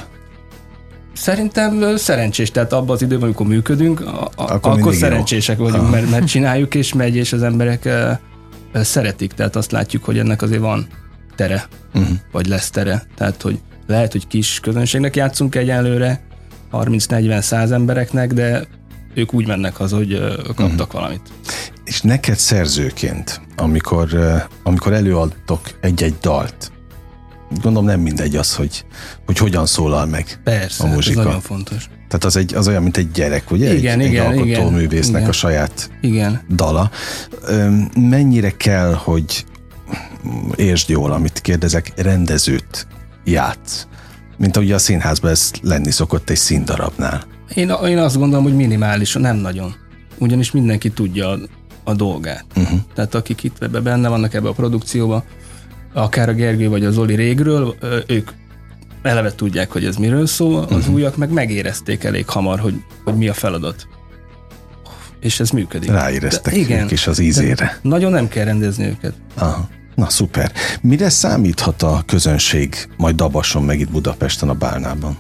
Szerintem 1.13 1.97
szerencsés, 1.97 2.51
tehát 2.51 2.73
abban 2.73 2.95
az 2.95 3.03
időben, 3.03 3.25
amikor 3.25 3.47
működünk, 3.47 4.01
a, 4.01 4.31
Akkor 4.37 4.51
akkor, 4.51 4.73
akkor 4.73 4.93
jó. 4.93 4.99
szerencsések 4.99 5.59
vagyunk, 5.59 5.91
mert, 5.91 6.11
mert 6.11 6.27
csináljuk 6.35 6.75
és 6.75 6.93
megy, 6.93 7.17
és 7.17 7.33
az 7.33 7.43
emberek 7.43 7.85
ö, 7.85 8.11
ö, 8.73 8.83
szeretik, 8.83 9.33
tehát 9.33 9.57
azt 9.57 9.73
látjuk, 9.73 10.05
hogy 10.05 10.19
ennek 10.19 10.43
azért 10.43 10.61
van 10.61 10.87
tere, 11.37 11.67
uh-huh. 11.95 12.17
vagy 12.33 12.47
lesz 12.47 12.71
tere. 12.71 13.03
Tehát, 13.17 13.43
hogy 13.43 13.59
lehet, 13.87 14.13
hogy 14.13 14.27
kis 14.27 14.61
közönségnek 14.63 15.17
játszunk 15.17 15.55
egyenlőre, 15.55 16.21
30-40-100 16.73 17.71
embereknek, 17.71 18.33
de 18.33 18.65
ők 19.15 19.35
úgy 19.35 19.47
mennek 19.47 19.77
haza, 19.77 19.97
hogy 19.97 20.19
kaptak 20.45 20.69
uh-huh. 20.71 20.93
valamit. 20.93 21.21
És 21.85 22.01
neked 22.01 22.39
szerzőként, 22.39 23.41
amikor, 23.57 24.09
amikor 24.63 24.93
előadtok 24.93 25.61
egy-egy 25.81 26.15
dalt, 26.21 26.73
gondolom 27.63 27.85
nem 27.85 28.01
mindegy 28.01 28.37
az, 28.37 28.55
hogy, 28.55 28.85
hogy 29.27 29.39
hogyan 29.39 29.67
szólal 29.67 30.07
meg 30.07 30.41
Persze, 30.45 30.83
a 30.83 30.87
hát 30.87 30.91
ez 30.91 30.95
muzsika. 30.95 31.23
nagyon 31.23 31.41
fontos. 31.41 31.89
Tehát 32.09 32.25
az, 32.25 32.37
egy, 32.37 32.55
az 32.55 32.69
olyan, 32.69 32.83
mint 32.83 32.97
egy 32.97 33.11
gyerek, 33.11 33.51
ugye? 33.51 33.75
Igen, 33.75 34.01
egy, 34.01 34.07
igen, 34.07 34.33
egy 34.33 34.55
alkotó 34.55 34.79
igen, 34.79 35.29
a 35.29 35.33
saját 35.33 35.91
Igen. 36.01 36.41
dala. 36.51 36.91
Mennyire 37.95 38.51
kell, 38.51 38.93
hogy 38.93 39.45
értsd 40.57 40.89
jól, 40.89 41.13
amit 41.13 41.41
kérdezek, 41.41 41.93
rendezőt 41.97 42.87
játsz? 43.25 43.87
Mint 44.39 44.57
ahogy 44.57 44.73
a 44.73 44.79
színházban 44.79 45.31
ez 45.31 45.51
lenni 45.63 45.91
szokott 45.91 46.31
egy 46.31 46.37
színdarabnál. 46.37 47.25
Én, 47.55 47.73
én 47.87 47.99
azt 47.99 48.19
gondolom, 48.19 48.45
hogy 48.45 48.57
minimális, 48.57 49.13
nem 49.13 49.37
nagyon. 49.37 49.75
Ugyanis 50.19 50.51
mindenki 50.51 50.91
tudja 50.91 51.29
a, 51.29 51.39
a 51.85 51.95
dolgát. 51.95 52.45
Uh-huh. 52.57 52.79
Tehát 52.95 53.15
akik 53.15 53.43
itt 53.43 53.63
ebbe 53.63 53.81
benne 53.81 54.09
vannak 54.09 54.35
ebbe 54.35 54.49
a 54.49 54.53
produkcióba, 54.53 55.25
akár 55.93 56.29
a 56.29 56.33
Gergő 56.33 56.69
vagy 56.69 56.85
a 56.85 56.91
Zoli 56.91 57.15
régről, 57.15 57.75
ők 58.07 58.31
eleve 59.03 59.35
tudják, 59.35 59.73
hogy 59.73 59.85
ez 59.85 59.97
miről 59.97 60.27
szól, 60.27 60.63
az 60.63 60.71
uh-huh. 60.71 60.95
újak 60.95 61.17
meg 61.17 61.31
megérezték 61.31 62.05
elég 62.05 62.29
hamar, 62.29 62.59
hogy, 62.59 62.75
hogy 63.05 63.15
mi 63.15 63.29
a 63.29 63.35
feladat. 63.35 63.87
És 65.21 65.41
ez 65.41 65.51
működik. 65.51 65.91
Ráéreztek 65.91 66.53
De 66.53 66.59
igen, 66.59 66.83
ők 66.85 66.91
is 66.91 67.07
az 67.07 67.19
ízére. 67.19 67.79
Nagyon 67.83 68.13
nem 68.13 68.29
kell 68.29 68.45
rendezni 68.45 68.85
őket. 68.85 69.15
Aha. 69.35 69.69
Na 69.95 70.09
szuper. 70.09 70.53
Mire 70.81 71.09
számíthat 71.09 71.83
a 71.83 72.03
közönség 72.07 72.89
majd 72.97 73.17
Dabason, 73.17 73.63
meg 73.63 73.81
itt 73.81 73.91
Budapesten 73.91 74.49
a 74.49 74.55
Bálnában? 74.55 75.19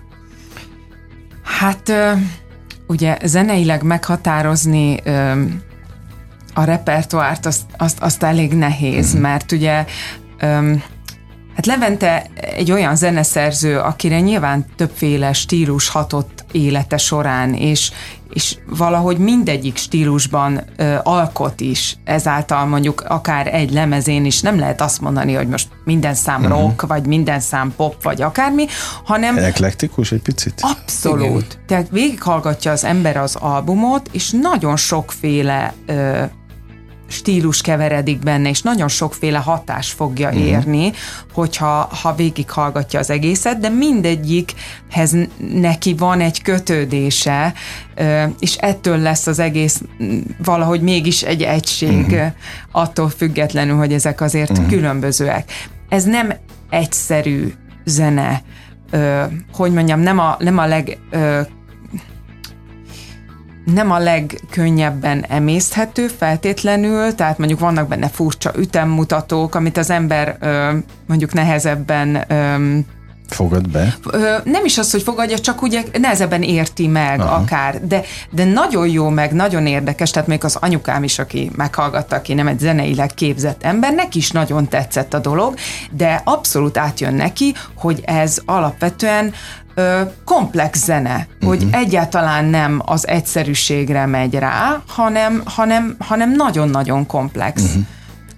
Hát 1.64 1.92
ugye 2.86 3.18
zeneileg 3.24 3.82
meghatározni 3.82 5.00
a 6.54 6.64
repertoárt 6.64 7.46
azt, 7.46 7.62
azt, 7.76 8.00
azt 8.00 8.22
elég 8.22 8.52
nehéz, 8.52 9.10
mm-hmm. 9.10 9.20
mert 9.20 9.52
ugye 9.52 9.84
Hát 11.54 11.66
Levente 11.66 12.26
egy 12.34 12.72
olyan 12.72 12.96
zeneszerző, 12.96 13.78
akire 13.78 14.20
nyilván 14.20 14.64
többféle 14.76 15.32
stílus 15.32 15.88
hatott 15.88 16.44
élete 16.52 16.96
során, 16.96 17.54
és, 17.54 17.90
és 18.30 18.56
valahogy 18.66 19.18
mindegyik 19.18 19.76
stílusban 19.76 20.62
ö, 20.76 20.96
alkot 21.02 21.60
is, 21.60 21.96
ezáltal 22.04 22.66
mondjuk 22.66 23.00
akár 23.00 23.54
egy 23.54 23.72
lemezén 23.72 24.24
is 24.24 24.40
nem 24.40 24.58
lehet 24.58 24.80
azt 24.80 25.00
mondani, 25.00 25.32
hogy 25.32 25.48
most 25.48 25.68
minden 25.84 26.14
szám 26.14 26.42
uh-huh. 26.42 26.60
rock, 26.60 26.86
vagy 26.86 27.06
minden 27.06 27.40
szám 27.40 27.72
pop, 27.76 28.02
vagy 28.02 28.22
akármi, 28.22 28.66
hanem... 29.04 29.38
Eklektikus 29.38 30.12
egy 30.12 30.22
picit? 30.22 30.60
Abszolút. 30.60 31.26
Igen. 31.26 31.66
Tehát 31.66 31.88
végighallgatja 31.90 32.70
az 32.70 32.84
ember 32.84 33.16
az 33.16 33.34
albumot, 33.34 34.08
és 34.12 34.30
nagyon 34.30 34.76
sokféle 34.76 35.74
ö, 35.86 36.22
stílus 37.06 37.60
keveredik 37.60 38.18
benne, 38.18 38.48
és 38.48 38.62
nagyon 38.62 38.88
sokféle 38.88 39.38
hatás 39.38 39.90
fogja 39.90 40.28
uh-huh. 40.28 40.46
érni, 40.46 40.92
hogyha 41.32 41.88
ha 42.02 42.14
végighallgatja 42.14 42.98
az 42.98 43.10
egészet, 43.10 43.58
de 43.58 43.68
mindegyikhez 43.68 45.16
neki 45.52 45.94
van 45.94 46.20
egy 46.20 46.42
kötődése, 46.42 47.52
és 48.38 48.56
ettől 48.56 48.98
lesz 48.98 49.26
az 49.26 49.38
egész 49.38 49.82
valahogy 50.44 50.80
mégis 50.80 51.22
egy 51.22 51.42
egység, 51.42 52.06
uh-huh. 52.06 52.26
attól 52.72 53.08
függetlenül, 53.08 53.76
hogy 53.76 53.92
ezek 53.92 54.20
azért 54.20 54.50
uh-huh. 54.50 54.68
különbözőek. 54.68 55.52
Ez 55.88 56.04
nem 56.04 56.32
egyszerű 56.70 57.52
zene, 57.84 58.42
hogy 59.52 59.72
mondjam, 59.72 60.00
nem 60.00 60.18
a, 60.18 60.36
nem 60.38 60.58
a 60.58 60.66
leg 60.66 60.98
nem 63.64 63.90
a 63.90 63.98
legkönnyebben 63.98 65.24
emészthető 65.28 66.08
feltétlenül, 66.08 67.14
tehát 67.14 67.38
mondjuk 67.38 67.60
vannak 67.60 67.88
benne 67.88 68.08
furcsa 68.08 68.52
ütemmutatók, 68.58 69.54
amit 69.54 69.76
az 69.76 69.90
ember 69.90 70.36
ö, 70.40 70.76
mondjuk 71.06 71.32
nehezebben 71.32 72.24
ö, 72.28 72.78
Fogad 73.28 73.68
be? 73.68 73.96
Ö, 74.10 74.36
nem 74.44 74.64
is 74.64 74.78
az, 74.78 74.90
hogy 74.90 75.02
fogadja, 75.02 75.38
csak 75.38 75.62
ugye 75.62 75.82
nehezebben 75.98 76.42
érti 76.42 76.86
meg 76.86 77.20
Aha. 77.20 77.34
akár, 77.34 77.86
de, 77.86 78.02
de 78.30 78.44
nagyon 78.44 78.88
jó 78.88 79.08
meg, 79.08 79.32
nagyon 79.32 79.66
érdekes, 79.66 80.10
tehát 80.10 80.28
még 80.28 80.44
az 80.44 80.56
anyukám 80.60 81.02
is, 81.02 81.18
aki 81.18 81.50
meghallgatta, 81.56 82.16
aki 82.16 82.34
nem 82.34 82.46
egy 82.46 82.58
zeneileg 82.58 83.14
képzett 83.14 83.62
ember, 83.62 83.92
neki 83.94 84.18
is 84.18 84.30
nagyon 84.30 84.68
tetszett 84.68 85.14
a 85.14 85.18
dolog, 85.18 85.54
de 85.90 86.20
abszolút 86.24 86.78
átjön 86.78 87.14
neki, 87.14 87.54
hogy 87.76 88.02
ez 88.04 88.38
alapvetően 88.44 89.32
ö, 89.74 90.00
komplex 90.24 90.84
zene, 90.84 91.26
uh-huh. 91.30 91.48
hogy 91.48 91.66
mhm. 91.66 91.74
egyáltalán 91.74 92.44
nem 92.44 92.82
az 92.84 93.08
egyszerűségre 93.08 94.06
megy 94.06 94.34
rá, 94.34 94.82
hanem, 94.86 95.42
hanem, 95.44 95.96
hanem 95.98 96.32
nagyon-nagyon 96.32 97.06
komplex. 97.06 97.62
Uh-huh. 97.62 97.82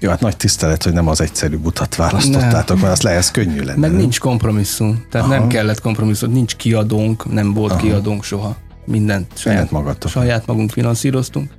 Jó, 0.01 0.11
hát 0.11 0.21
nagy 0.21 0.37
tisztelet, 0.37 0.83
hogy 0.83 0.93
nem 0.93 1.09
az 1.09 1.21
egyszerű 1.21 1.57
butat 1.57 1.95
választottátok, 1.95 2.81
mert 2.81 2.93
az 2.93 3.01
lesz 3.01 3.31
könnyű 3.31 3.63
lenne. 3.63 3.81
Meg 3.81 3.93
nincs 3.93 4.21
kompromisszum, 4.21 5.05
tehát 5.11 5.27
Aha. 5.27 5.39
nem 5.39 5.49
kellett 5.49 5.81
kompromisszum, 5.81 6.33
nincs 6.33 6.57
kiadónk, 6.57 7.33
nem 7.33 7.55
volt 7.55 7.73
Aha. 7.73 7.81
kiadónk 7.81 8.25
soha. 8.25 8.57
Mindent 8.85 9.27
saját, 9.35 9.71
magatok. 9.71 10.11
saját 10.11 10.47
magunk 10.47 10.71
finanszíroztunk. 10.71 11.51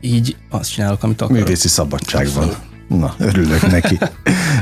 Így 0.00 0.36
azt 0.50 0.72
csinálok, 0.72 1.02
amit 1.02 1.20
akarok. 1.20 1.42
Művészi 1.42 1.68
szabadság 1.68 2.28
van. 2.34 2.54
Na, 2.88 3.14
örülök 3.18 3.70
neki. 3.70 3.98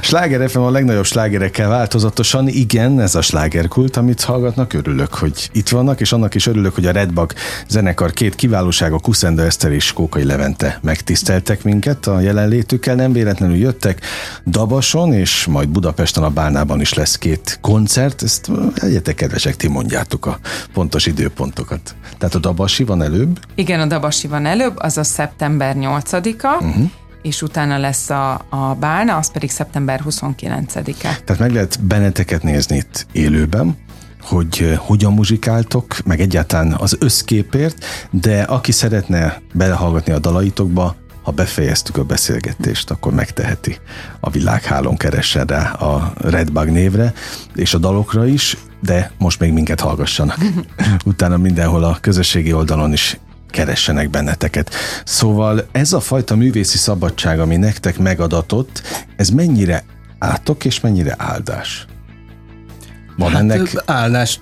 Sláger 0.00 0.50
FM 0.50 0.59
a 0.59 0.71
legnagyobb 0.71 1.04
slágerekkel 1.04 1.68
változatosan, 1.68 2.49
igen, 2.49 3.00
ez 3.00 3.14
a 3.14 3.23
slágerkult, 3.23 3.97
amit 3.97 4.21
hallgatnak, 4.21 4.73
örülök, 4.73 5.14
hogy 5.14 5.50
itt 5.52 5.68
vannak, 5.68 6.00
és 6.00 6.12
annak 6.12 6.35
is 6.35 6.47
örülök, 6.47 6.75
hogy 6.75 6.87
a 6.87 6.90
Redbag 6.90 7.33
zenekar 7.68 8.12
két 8.12 8.35
kiválósága, 8.35 8.99
Kuszenda 8.99 9.42
Eszter 9.42 9.73
és 9.73 9.92
Kókai 9.92 10.25
Levente 10.25 10.78
megtiszteltek 10.83 11.62
minket 11.62 12.06
a 12.06 12.21
jelenlétükkel, 12.21 12.95
nem 12.95 13.12
véletlenül 13.12 13.56
jöttek 13.56 14.00
Dabason, 14.47 15.12
és 15.12 15.47
majd 15.47 15.68
Budapesten 15.68 16.23
a 16.23 16.30
Bálnában 16.30 16.80
is 16.80 16.95
lesz 16.95 17.18
két 17.18 17.59
koncert, 17.61 18.23
ezt 18.23 18.50
egyetek 18.75 19.14
kedvesek, 19.14 19.56
ti 19.56 19.68
mondjátok 19.68 20.26
a 20.26 20.38
pontos 20.73 21.06
időpontokat. 21.06 21.95
Tehát 22.18 22.35
a 22.35 22.38
Dabasi 22.38 22.85
van 22.85 23.02
előbb? 23.02 23.38
Igen, 23.54 23.80
a 23.80 23.87
Dabasi 23.87 24.28
van 24.28 24.47
előbb, 24.47 24.75
az 24.76 24.99
a 24.99 25.04
szeptember 25.04 25.75
8-a, 25.78 26.64
uh-huh 26.64 26.90
és 27.26 27.42
utána 27.42 27.78
lesz 27.78 28.11
a, 28.11 28.33
a 28.49 28.75
Bálna, 28.80 29.16
az 29.16 29.30
pedig 29.30 29.50
szeptember 29.50 30.02
29-e. 30.09 31.18
Tehát 31.25 31.38
meg 31.38 31.52
lehet 31.52 31.80
benneteket 31.83 32.42
nézni 32.42 32.76
itt 32.76 33.06
élőben, 33.12 33.76
hogy 34.23 34.59
eh, 34.61 34.76
hogyan 34.76 35.12
muzsikáltok, 35.12 35.97
meg 36.04 36.21
egyáltalán 36.21 36.73
az 36.78 36.97
összképért, 37.00 37.85
de 38.11 38.42
aki 38.42 38.73
szeretne 38.73 39.40
belehallgatni 39.52 40.12
a 40.12 40.18
dalaitokba, 40.18 40.97
ha 41.23 41.33
befejeztük 41.33 41.97
a 41.97 42.04
beszélgetést, 42.04 42.90
akkor 42.90 43.12
megteheti. 43.12 43.78
A 44.21 44.30
világhálón 44.30 44.97
keressen 44.97 45.47
rá 45.47 45.71
a 45.71 46.12
Redbug 46.21 46.68
névre, 46.68 47.12
és 47.54 47.75
a 47.75 47.78
dalokra 47.78 48.26
is, 48.26 48.56
de 48.83 49.11
most 49.18 49.40
még 49.40 49.52
minket 49.52 49.80
hallgassanak. 49.80 50.38
Utána 51.04 51.37
mindenhol 51.37 51.85
a 51.85 51.99
közösségi 52.00 52.52
oldalon 52.52 52.92
is 52.92 53.18
keressenek 53.50 54.11
benneteket. 54.11 54.71
Szóval 55.05 55.67
ez 55.73 55.93
a 55.93 56.00
fajta 56.00 56.37
művészi 56.37 56.76
szabadság, 56.79 57.41
ami 57.41 57.57
nektek 57.57 57.99
megadatott, 57.99 58.83
ez 59.17 59.29
mennyire 59.29 59.85
átok 60.19 60.65
és 60.65 60.81
mennyire 60.81 61.15
áldás? 61.19 61.87
Van 63.17 63.31
hát 63.31 63.41
ennek... 63.41 63.83
Áldás, 63.85 64.41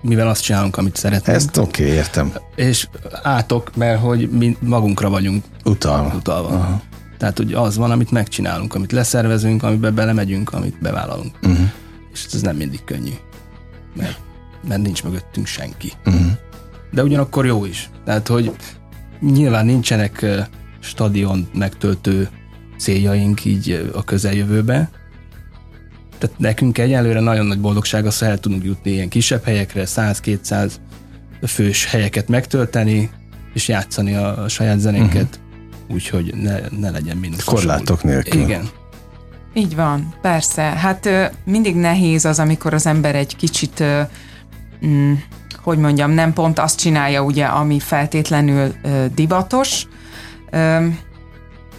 mivel 0.00 0.28
azt 0.28 0.42
csinálunk, 0.42 0.76
amit 0.76 0.96
szeretnénk. 0.96 1.38
Ezt 1.38 1.56
oké, 1.56 1.82
okay, 1.82 1.94
értem. 1.94 2.32
És 2.54 2.88
átok, 3.22 3.76
mert 3.76 4.00
hogy 4.00 4.30
mi 4.30 4.56
magunkra 4.60 5.10
vagyunk 5.10 5.44
utalva. 5.64 6.14
utalva. 6.14 6.48
Aha. 6.48 6.82
Tehát, 7.18 7.36
hogy 7.36 7.52
az 7.52 7.76
van, 7.76 7.90
amit 7.90 8.10
megcsinálunk, 8.10 8.74
amit 8.74 8.92
leszervezünk, 8.92 9.62
amiben 9.62 9.94
belemegyünk, 9.94 10.52
amit 10.52 10.78
bevállalunk. 10.80 11.34
Uh-huh. 11.42 11.70
És 12.12 12.26
ez 12.32 12.40
nem 12.40 12.56
mindig 12.56 12.84
könnyű, 12.84 13.12
mert, 13.96 14.20
mert 14.68 14.82
nincs 14.82 15.04
mögöttünk 15.04 15.46
senki. 15.46 15.92
Uh-huh 16.06 16.30
de 16.90 17.02
ugyanakkor 17.02 17.46
jó 17.46 17.64
is. 17.64 17.90
Tehát, 18.04 18.28
hogy 18.28 18.52
nyilván 19.20 19.66
nincsenek 19.66 20.26
stadion 20.80 21.48
megtöltő 21.54 22.28
céljaink 22.78 23.44
így 23.44 23.90
a 23.94 24.04
közeljövőbe, 24.04 24.90
tehát 26.18 26.38
nekünk 26.38 26.78
egyelőre 26.78 27.20
nagyon 27.20 27.46
nagy 27.46 27.60
boldogság 27.60 28.06
az, 28.06 28.18
hogy 28.18 28.28
el 28.28 28.38
tudunk 28.38 28.64
jutni 28.64 28.90
ilyen 28.90 29.08
kisebb 29.08 29.44
helyekre, 29.44 29.82
100-200 29.86 30.72
fős 31.46 31.84
helyeket 31.84 32.28
megtölteni, 32.28 33.10
és 33.54 33.68
játszani 33.68 34.14
a, 34.14 34.48
saját 34.48 34.78
zenénket, 34.78 35.40
uh-huh. 35.40 35.94
úgyhogy 35.94 36.34
ne, 36.34 36.58
ne 36.78 36.90
legyen 36.90 37.16
mind 37.16 37.42
Korlátok 37.44 38.02
nélkül. 38.02 38.40
Igen. 38.40 38.68
Így 39.54 39.74
van, 39.74 40.14
persze. 40.22 40.62
Hát 40.62 41.08
mindig 41.44 41.74
nehéz 41.74 42.24
az, 42.24 42.38
amikor 42.38 42.74
az 42.74 42.86
ember 42.86 43.14
egy 43.14 43.36
kicsit 43.36 43.84
mm, 44.86 45.12
hogy 45.62 45.78
mondjam, 45.78 46.10
nem 46.10 46.32
pont 46.32 46.58
azt 46.58 46.78
csinálja 46.78 47.22
ugye, 47.22 47.44
ami 47.44 47.80
feltétlenül 47.80 48.74
ö, 48.82 49.04
divatos, 49.14 49.86
ö, 50.50 50.86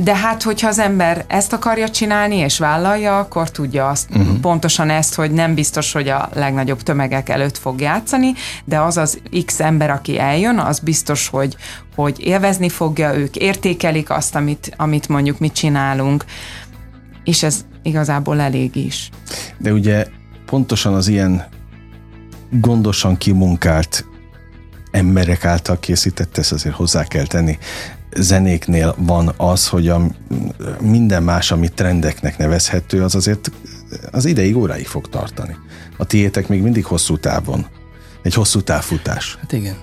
de 0.03 0.15
hát, 0.15 0.43
hogyha 0.43 0.67
az 0.67 0.79
ember 0.79 1.25
ezt 1.27 1.53
akarja 1.53 1.89
csinálni 1.89 2.35
és 2.35 2.59
vállalja, 2.59 3.19
akkor 3.19 3.51
tudja 3.51 3.89
azt, 3.89 4.09
uh-huh. 4.09 4.39
pontosan 4.39 4.89
ezt, 4.89 5.15
hogy 5.15 5.31
nem 5.31 5.53
biztos, 5.53 5.91
hogy 5.91 6.07
a 6.07 6.29
legnagyobb 6.33 6.81
tömegek 6.81 7.29
előtt 7.29 7.57
fog 7.57 7.81
játszani, 7.81 8.33
de 8.65 8.79
az 8.79 8.97
az 8.97 9.21
X 9.45 9.59
ember, 9.59 9.89
aki 9.89 10.19
eljön, 10.19 10.59
az 10.59 10.79
biztos, 10.79 11.27
hogy, 11.27 11.55
hogy 11.95 12.19
élvezni 12.19 12.69
fogja, 12.69 13.15
ők 13.15 13.35
értékelik 13.35 14.09
azt, 14.09 14.35
amit, 14.35 14.73
amit 14.77 15.07
mondjuk 15.07 15.39
mi 15.39 15.51
csinálunk, 15.51 16.25
és 17.23 17.43
ez 17.43 17.65
igazából 17.83 18.39
elég 18.39 18.75
is. 18.75 19.09
De 19.57 19.71
ugye 19.71 20.05
pontosan 20.45 20.93
az 20.93 21.07
ilyen 21.07 21.45
gondosan 22.51 23.17
kimunkált 23.17 24.05
emberek 24.91 25.45
által 25.45 25.79
készített, 25.79 26.37
ezt 26.37 26.51
azért 26.51 26.75
hozzá 26.75 27.03
kell 27.03 27.25
tenni, 27.25 27.57
zenéknél 28.15 28.95
van 28.97 29.33
az, 29.37 29.67
hogy 29.67 29.87
a 29.87 30.01
minden 30.81 31.23
más, 31.23 31.51
ami 31.51 31.69
trendeknek 31.69 32.37
nevezhető, 32.37 33.03
az 33.03 33.15
azért 33.15 33.51
az 34.11 34.25
ideig 34.25 34.57
óráig 34.57 34.87
fog 34.87 35.09
tartani. 35.09 35.55
A 35.97 36.05
tiétek 36.05 36.47
még 36.47 36.61
mindig 36.61 36.85
hosszú 36.85 37.17
távon. 37.17 37.65
Egy 38.21 38.33
hosszú 38.33 38.61
távfutás. 38.61 39.37
Hát 39.39 39.51
igen. 39.51 39.75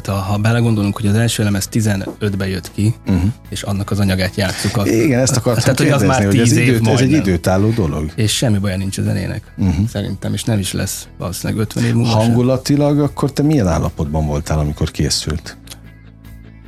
Tehát 0.00 0.20
ha, 0.20 0.30
ha 0.30 0.38
belegondolunk, 0.38 0.96
hogy 0.96 1.06
az 1.06 1.14
első 1.14 1.42
lemez 1.42 1.68
15-be 1.72 2.48
jött 2.48 2.72
ki, 2.72 2.94
uh-huh. 3.06 3.30
és 3.48 3.62
annak 3.62 3.90
az 3.90 4.00
anyagát 4.00 4.34
játsszuk. 4.34 4.76
A, 4.76 4.86
Igen, 4.86 5.20
ezt 5.20 5.36
akartam 5.36 5.62
tehát, 5.62 5.78
hogy 5.78 5.88
az 5.88 6.02
már 6.02 6.24
hogy 6.24 6.38
ez, 6.38 6.52
év 6.52 6.68
időt, 6.68 6.88
ez 6.88 7.00
egy 7.00 7.10
időtálló 7.10 7.70
dolog. 7.70 8.12
És 8.14 8.36
semmi 8.36 8.58
baj 8.58 8.76
nincs 8.76 8.98
a 8.98 9.02
zenének, 9.02 9.54
uh-huh. 9.56 9.88
szerintem, 9.88 10.32
és 10.32 10.44
nem 10.44 10.58
is 10.58 10.72
lesz 10.72 11.08
valószínűleg 11.18 11.62
50 11.62 11.84
év 11.84 11.94
múlva 11.94 12.10
Hangulatilag 12.10 12.94
sem. 12.94 13.04
akkor 13.04 13.32
te 13.32 13.42
milyen 13.42 13.68
állapotban 13.68 14.26
voltál, 14.26 14.58
amikor 14.58 14.90
készült? 14.90 15.56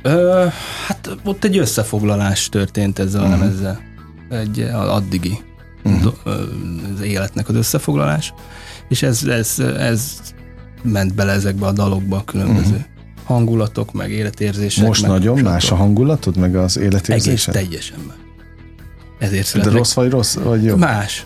Ö, 0.01 0.45
hát 0.87 1.09
ott 1.23 1.43
egy 1.43 1.57
összefoglalás 1.57 2.49
történt 2.49 2.99
ezzel 2.99 3.21
uh-huh. 3.21 3.35
a 3.35 3.39
lemezzel. 3.39 3.79
egy 4.29 4.59
addigi 4.71 5.39
uh-huh. 5.83 6.13
az 6.95 7.01
életnek 7.01 7.49
az 7.49 7.55
összefoglalás, 7.55 8.33
és 8.89 9.01
ez, 9.01 9.23
ez, 9.23 9.59
ez 9.59 10.17
ment 10.83 11.15
bele 11.15 11.31
ezekbe 11.31 11.65
a 11.65 11.71
dalokba 11.71 12.17
a 12.17 12.23
különböző 12.23 12.75
uh-huh. 12.75 12.95
Hangulatok, 13.27 13.93
meg 13.93 14.11
életérzések. 14.11 14.85
Most 14.85 15.01
meg 15.01 15.11
nagyon 15.11 15.39
más 15.39 15.71
a 15.71 15.75
hangulatod, 15.75 16.37
meg 16.37 16.55
az 16.55 16.77
életérzésed? 16.77 17.55
Egész 17.55 17.69
teljesen 17.69 17.99
más. 18.07 18.15
Ezért 19.19 19.59
De 19.59 19.69
rossz 19.69 19.93
vagy 19.93 20.09
rossz, 20.09 20.35
vagy 20.35 20.63
jó? 20.63 20.75
Más. 20.75 21.25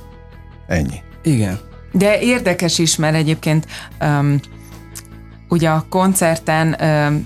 Ennyi. 0.68 1.02
Igen. 1.24 1.60
De 1.92 2.20
érdekes 2.20 2.80
is, 2.80 2.96
mert 2.96 3.16
egyébként 3.16 3.66
um, 4.02 4.40
ugye 5.50 5.70
a 5.70 5.86
koncerten 5.90 6.76
um, 6.82 7.26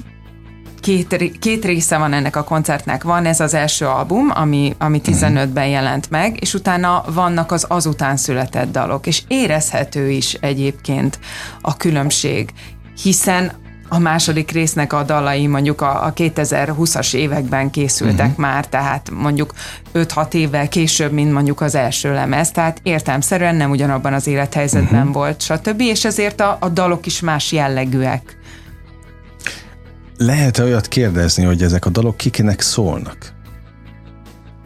két, 0.80 1.40
két 1.40 1.66
része 1.66 1.98
van 1.98 2.14
ennek 2.14 2.36
a 2.36 2.44
koncertnek. 2.44 3.04
Van 3.04 3.26
ez 3.26 3.40
az 3.40 3.54
első 3.54 3.86
album, 3.86 4.32
ami, 4.34 4.76
ami 4.78 5.02
15-ben 5.04 5.68
jelent 5.68 6.10
meg, 6.10 6.38
és 6.42 6.54
utána 6.54 7.04
vannak 7.14 7.52
az 7.52 7.66
azután 7.68 8.18
született 8.18 8.72
dalok, 8.72 9.08
és 9.08 9.24
érezhető 9.28 10.10
is 10.10 10.34
egyébként 10.34 11.20
a 11.62 11.78
különbség, 11.78 12.50
hiszen 13.02 13.52
a 13.88 14.00
második 14.00 14.52
résznek 14.52 14.94
a 14.94 15.04
dalai 15.04 15.48
mondjuk 15.48 15.82
a, 15.82 16.06
a 16.06 16.14
2020-as 16.14 17.14
években 17.14 17.70
készültek 17.70 18.28
uh-huh. 18.28 18.38
már, 18.38 18.68
tehát 18.68 19.10
mondjuk 19.12 19.54
5-6 19.94 20.34
évvel 20.34 20.68
később, 20.68 21.12
mint 21.12 21.32
mondjuk 21.32 21.62
az 21.62 21.76
első 21.76 22.14
lemez, 22.14 22.52
tehát 22.52 22.80
értelmszerűen 22.84 23.56
nem 23.56 23.70
ugyanabban 23.70 24.14
az 24.14 24.28
élethelyzetben 24.28 25.00
uh-huh. 25.00 25.14
volt, 25.14 25.42
stb. 25.42 25.82
És 25.82 26.06
ezért 26.06 26.40
a, 26.40 26.58
a 26.60 26.70
dalok 26.70 27.06
is 27.06 27.20
más 27.20 27.52
jellegűek. 27.52 28.38
Lehet-e 30.18 30.64
olyat 30.64 30.88
kérdezni, 30.88 31.44
hogy 31.44 31.62
ezek 31.62 31.86
a 31.86 31.90
dalok 31.90 32.18
kikinek 32.18 32.62
szólnak? 32.62 33.35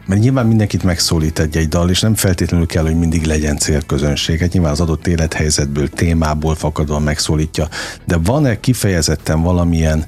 Mert 0.06 0.20
nyilván 0.20 0.46
mindenkit 0.46 0.82
megszólít 0.82 1.38
egy-egy 1.38 1.68
dal, 1.68 1.90
és 1.90 2.00
nem 2.00 2.14
feltétlenül 2.14 2.66
kell, 2.66 2.82
hogy 2.82 2.98
mindig 2.98 3.24
legyen 3.24 3.56
célközönség. 3.56 4.38
Hát 4.40 4.52
nyilván 4.52 4.72
az 4.72 4.80
adott 4.80 5.06
élethelyzetből, 5.06 5.88
témából 5.88 6.54
fakadóan 6.54 7.02
megszólítja. 7.02 7.68
De 8.06 8.16
van-e 8.16 8.60
kifejezetten 8.60 9.42
valamilyen 9.42 10.04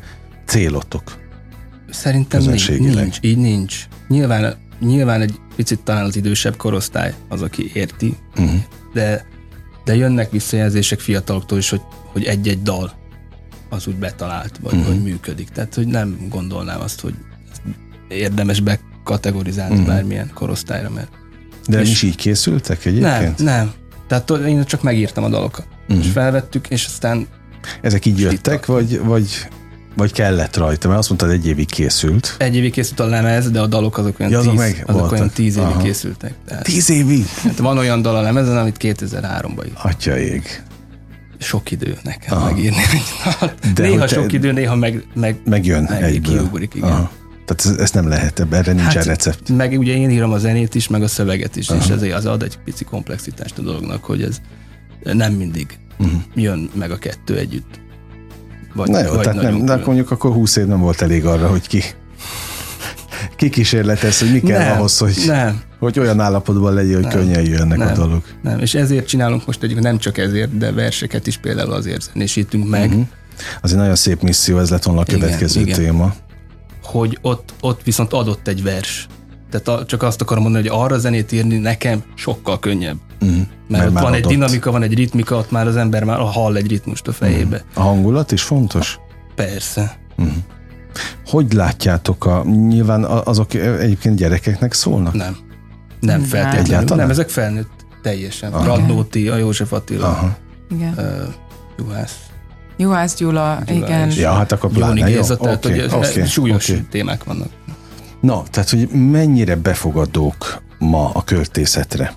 célotok? 0.46 1.20
Szerintem 1.90 2.42
nincs, 2.42 2.68
nincs, 2.70 3.18
így 3.20 3.36
nincs. 3.38 3.84
Nyilván, 4.08 4.56
nyilván 4.80 5.20
egy 5.20 5.34
picit 5.56 5.80
talán 5.80 6.04
az 6.04 6.16
idősebb 6.16 6.56
korosztály 6.56 7.14
az, 7.28 7.42
aki 7.42 7.70
érti, 7.74 8.16
Uh-huh. 8.36 8.60
de, 8.92 9.26
de 9.84 9.94
jönnek 9.96 10.30
visszajelzések 10.30 11.00
fiataloktól 11.00 11.58
is, 11.58 11.70
hogy, 11.70 11.80
hogy 12.12 12.24
egy-egy 12.24 12.62
dal 12.62 12.92
az 13.68 13.86
úgy 13.86 13.96
betalált, 13.96 14.58
vagy, 14.62 14.72
Mhm. 14.72 14.80
uh-huh. 14.80 14.94
vagy 14.96 15.04
működik. 15.10 15.48
Tehát, 15.48 15.74
hogy 15.74 15.86
nem 15.86 16.26
gondolnám 16.28 16.80
azt, 16.80 17.00
hogy 17.00 17.14
érdemes 18.08 18.60
bekategorizálni 19.04 19.72
uh-huh. 19.74 19.88
bármilyen 19.88 20.30
korosztályra, 20.34 20.90
mert 20.90 21.08
De 21.66 21.76
nem 21.76 21.80
És- 21.84 21.90
is 21.90 22.02
így 22.02 22.16
készültek 22.16 22.84
nem, 22.84 22.94
egyébként? 22.94 23.38
nem. 23.38 23.72
Tehát 24.08 24.24
tudod, 24.24 24.46
én 24.46 24.64
csak 24.64 24.82
megírtam 24.82 25.24
a 25.24 25.28
dalokat, 25.28 25.66
uh-huh. 25.88 26.04
és 26.04 26.10
felvettük, 26.10 26.68
és 26.68 26.86
aztán 26.86 27.26
Ezek 27.80 28.06
így 28.06 28.20
jöttek, 28.20 28.66
vagy, 28.66 29.00
vagy, 29.04 29.48
vagy 29.96 30.12
kellett 30.12 30.56
rajta? 30.56 30.86
Mert 30.88 31.00
azt 31.00 31.08
mondtad, 31.08 31.30
egy 31.30 31.46
évig 31.46 31.66
készült. 31.70 32.34
egy 32.38 32.56
évig 32.56 32.72
készült 32.72 33.00
a 33.00 33.06
lemez, 33.06 33.50
de 33.50 33.60
a 33.60 33.66
dalok 33.66 33.98
azok 33.98 34.20
olyan, 34.20 34.32
Ja, 34.32 34.38
azok 34.38 34.50
tíz, 34.50 34.60
meg 34.60 34.82
azok 34.86 35.00
voltak. 35.00 35.12
olyan 35.12 35.30
tíz 35.30 35.56
évig 35.56 35.68
Aha. 35.68 35.82
készültek. 35.82 36.34
Tehát, 36.46 36.64
Tíz 36.64 36.90
évig? 36.90 37.26
hát 37.42 37.58
van 37.58 37.78
olyan 37.78 38.02
dal 38.02 38.16
a 38.16 38.20
lemezen, 38.20 38.56
amit 38.56 38.76
2003-ban 38.80 39.66
írt. 39.66 39.78
Atya 39.82 40.18
ég. 40.18 40.62
sok 41.38 41.70
idő 41.70 41.96
nekem 42.02 42.36
Aha. 42.38 42.44
megírni. 42.50 42.82
De 43.74 43.82
Néha 43.82 44.06
te- 44.06 44.14
sok 44.14 44.32
idő, 44.32 44.52
néha 44.52 44.74
meg, 44.76 45.04
meg, 45.14 45.36
Megjön 45.44 45.86
meg 45.90 46.02
egyből. 46.02 46.36
kiugrik, 46.38 46.74
igen. 46.74 46.88
Aha. 46.88 47.10
Tehát 47.54 47.78
ez, 47.78 47.82
ez 47.84 47.90
nem 47.90 48.08
lehet, 48.08 48.46
erre 48.50 48.72
nincsen 48.72 48.84
Hát, 48.96 49.04
recept. 49.04 49.48
meg 49.48 49.78
ugye 49.78 49.94
én 49.94 50.10
írom 50.10 50.32
a 50.32 50.38
zenét 50.38 50.74
is, 50.74 50.88
meg 50.88 51.02
a 51.02 51.08
szöveget 51.08 51.56
is, 51.56 51.68
és 51.80 51.88
ezért 51.88 52.14
az 52.14 52.26
ad 52.26 52.42
egy 52.42 52.58
pici 52.64 52.84
komplexitást 52.84 53.58
a 53.58 53.62
dolognak, 53.62 54.04
hogy 54.04 54.22
ez 54.22 54.40
nem 55.12 55.32
mindig 55.32 55.76
Uh-huh. 55.98 56.20
jön 56.34 56.70
meg 56.74 56.90
a 56.90 56.96
kettő 56.98 57.36
együtt. 57.36 57.80
Vagy, 58.74 58.88
Na 58.88 59.02
jó, 59.02 59.12
vagy 59.12 59.24
tehát 59.24 59.42
nem, 59.42 59.64
de 59.64 59.72
akkor 59.72 59.86
mondjuk 59.86 60.10
akkor 60.10 60.32
20 60.32 60.56
év 60.56 60.66
nem 60.66 60.80
volt 60.80 61.02
elég 61.02 61.24
arra, 61.26 61.46
hogy 61.48 61.66
ki 61.66 61.82
kikísérletez, 63.36 64.18
hogy 64.18 64.32
mi 64.32 64.40
kell 64.40 64.58
nem, 64.64 64.76
ahhoz, 64.76 64.98
hogy, 64.98 65.22
nem, 65.26 65.60
hogy 65.78 65.98
olyan 65.98 66.20
állapotban 66.20 66.74
legyél, 66.74 66.94
hogy 66.94 67.02
Nem. 67.02 67.12
könnyen 67.12 67.42
jöjjenek 67.44 67.80
a 67.80 67.84
Nem. 67.84 67.94
dolog. 67.94 68.22
nem, 68.42 68.58
és 68.58 68.74
ezért 68.74 69.06
csinálunk 69.06 69.46
most 69.46 69.62
egyébként 69.62 69.86
nem 69.86 69.98
csak 69.98 70.18
ezért, 70.18 70.56
de 70.58 70.72
verseket 70.72 71.26
is 71.26 71.36
például 71.36 71.72
azért 71.72 72.02
zenésítünk 72.12 72.68
meg, 72.68 72.88
Mhm. 72.90 73.00
Az 73.60 73.70
egy 73.72 73.78
nagyon 73.78 73.94
szép 73.96 74.22
misszió, 74.22 74.58
ez 74.58 74.70
lett 74.70 74.82
volna 74.82 75.00
a 75.00 75.04
következő 75.04 75.60
igen. 75.60 75.78
téma. 75.78 76.14
Hogy 76.92 77.18
ott, 77.22 77.54
ott 77.60 77.82
viszont 77.82 78.12
adott 78.12 78.48
egy 78.48 78.62
vers. 78.62 79.06
Tehát 79.50 79.68
a, 79.68 79.84
csak 79.86 80.02
azt 80.02 80.20
akarom 80.20 80.42
mondani, 80.42 80.68
hogy 80.68 80.78
arra 80.80 80.98
zenét 80.98 81.32
írni 81.32 81.56
nekem 81.56 82.02
sokkal 82.14 82.58
könnyebb. 82.58 82.96
Uh-huh. 83.20 83.36
Mert, 83.36 83.48
Mert 83.68 83.86
ott 83.86 84.02
van 84.02 84.12
egy 84.12 84.18
adott. 84.18 84.32
dinamika, 84.32 84.70
van 84.70 84.82
egy 84.82 84.94
ritmika, 84.94 85.36
ott 85.36 85.50
már 85.50 85.66
az 85.66 85.76
ember 85.76 86.04
már 86.04 86.18
hall 86.18 86.56
egy 86.56 86.66
ritmust 86.68 87.08
a 87.08 87.12
fejébe. 87.12 87.64
A 87.74 87.80
hangulat 87.80 88.32
is 88.32 88.42
fontos? 88.42 88.98
Persze. 89.34 90.00
Hogy 91.26 91.52
látjátok, 91.52 92.26
a, 92.26 92.44
nyilván 92.44 93.04
azok 93.04 93.54
egyébként 93.54 94.16
gyerekeknek 94.16 94.72
szólnak? 94.72 95.12
Nem. 95.14 95.36
Nem 96.00 96.20
Nem. 96.20 96.28
feltétlenül. 96.28 96.64
Egyáltalán? 96.64 96.98
Nem, 96.98 97.10
ezek 97.10 97.28
felnőtt 97.28 97.86
teljesen. 98.02 98.52
Aha. 98.52 98.64
Radnóti, 98.64 99.28
a 99.28 99.36
József 99.36 99.72
Attila, 99.72 100.06
Aha. 100.06 100.36
Igen. 100.70 100.94
uh, 100.96 101.04
Juhász, 101.78 102.16
Juhász 102.76 103.14
Gyula, 103.16 103.58
Gyula 103.66 103.86
igen. 103.86 104.08
és- 104.08 104.16
Ja, 104.16 104.32
hát 104.32 104.52
akkor 104.52 104.70
pláne, 104.70 104.98
jó. 105.08 105.16
Géza, 105.16 105.36
tehát 105.36 105.66
Oké, 105.66 105.86
hogy 105.86 106.18
ez 106.18 106.28
súlyos 106.30 106.68
oké. 106.68 106.80
témák 106.90 107.24
vannak. 107.24 107.48
Na, 108.20 108.42
tehát, 108.50 108.70
hogy 108.70 108.88
mennyire 108.88 109.56
befogadók 109.56 110.62
ma 110.78 111.10
a 111.14 111.24
költészetre 111.24 112.12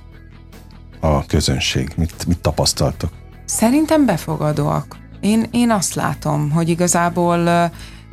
a 1.00 1.26
közönség? 1.26 1.92
Mit, 1.98 2.26
mit 2.28 2.40
tapasztaltok? 2.40 3.10
Szerintem 3.46 4.06
befogadóak. 4.06 4.98
Én, 5.20 5.46
én 5.52 5.72
azt 5.72 5.94
látom, 5.96 6.50
hogy 6.52 6.70
igazából 6.70 7.38
ö, 7.40 7.64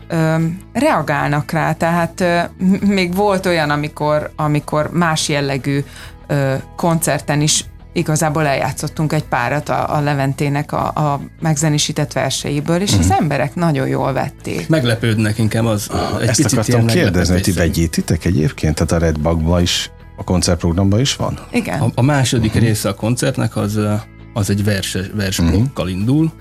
ö, 0.09 0.37
reagálnak 0.73 1.51
rá, 1.51 1.73
tehát 1.73 2.21
ö, 2.21 2.41
m- 2.59 2.81
még 2.85 3.15
volt 3.15 3.47
olyan, 3.47 3.71
amikor, 3.71 4.31
amikor 4.37 4.91
más 4.93 5.29
jellegű 5.29 5.85
ö, 6.27 6.55
koncerten 6.77 7.41
is 7.41 7.65
igazából 7.93 8.47
eljátszottunk 8.47 9.13
egy 9.13 9.25
párat 9.25 9.69
a, 9.69 9.97
a 9.97 10.01
Leventének 10.01 10.73
a, 10.73 10.87
a 10.87 11.21
megzenésített 11.41 12.13
verseiből, 12.13 12.81
és 12.81 12.93
az 12.99 13.11
emberek 13.11 13.55
nagyon 13.55 13.89
jól 13.89 14.13
vették. 14.13 14.69
Meglepődnek 14.69 15.39
inkább 15.39 15.65
az. 15.65 15.91
Egy 16.21 16.29
Ezt 16.29 16.43
picit 16.43 16.53
akartam 16.53 16.89
ilyen 16.89 17.03
kérdezni, 17.03 17.35
hogy 17.35 17.43
ti 17.43 17.53
vegyítitek 17.53 18.25
egyébként? 18.25 18.75
Tehát 18.75 18.93
a 18.93 18.99
Red 19.07 19.19
Bugba 19.19 19.61
is, 19.61 19.91
a 20.17 20.25
koncertprogramban 20.25 21.01
is 21.01 21.17
van? 21.17 21.39
Igen. 21.51 21.81
A, 21.81 21.91
a 21.95 22.03
második 22.03 22.55
uh-huh. 22.55 22.67
része 22.67 22.89
a 22.89 22.95
koncertnek 22.95 23.57
az, 23.57 23.79
az 24.35 24.51
egy 24.51 24.65
vers, 24.65 24.99
versblokkal 25.15 25.85
uh-huh. 25.85 25.91
indul, 25.91 26.33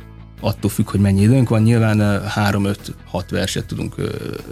attól 0.41 0.69
függ, 0.69 0.89
hogy 0.89 0.99
mennyi 0.99 1.21
időnk 1.21 1.49
van, 1.49 1.61
nyilván 1.61 2.21
3-5-6 2.35 2.75
verset 3.29 3.65
tudunk 3.65 3.95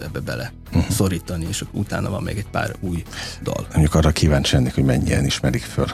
ebbe 0.03 0.19
bele 0.19 0.53
uh-huh. 0.67 0.89
szorítani, 0.89 1.45
és 1.49 1.63
utána 1.71 2.09
van 2.09 2.23
még 2.23 2.38
egy 2.38 2.49
pár 2.51 2.75
új 2.79 3.03
dal. 3.43 3.67
Mondjuk 3.71 3.95
arra 3.95 4.12
kíváncsi 4.12 4.55
lennék, 4.55 4.73
hogy 4.73 4.83
mennyien 4.83 5.25
ismerik 5.25 5.63
föl. 5.63 5.88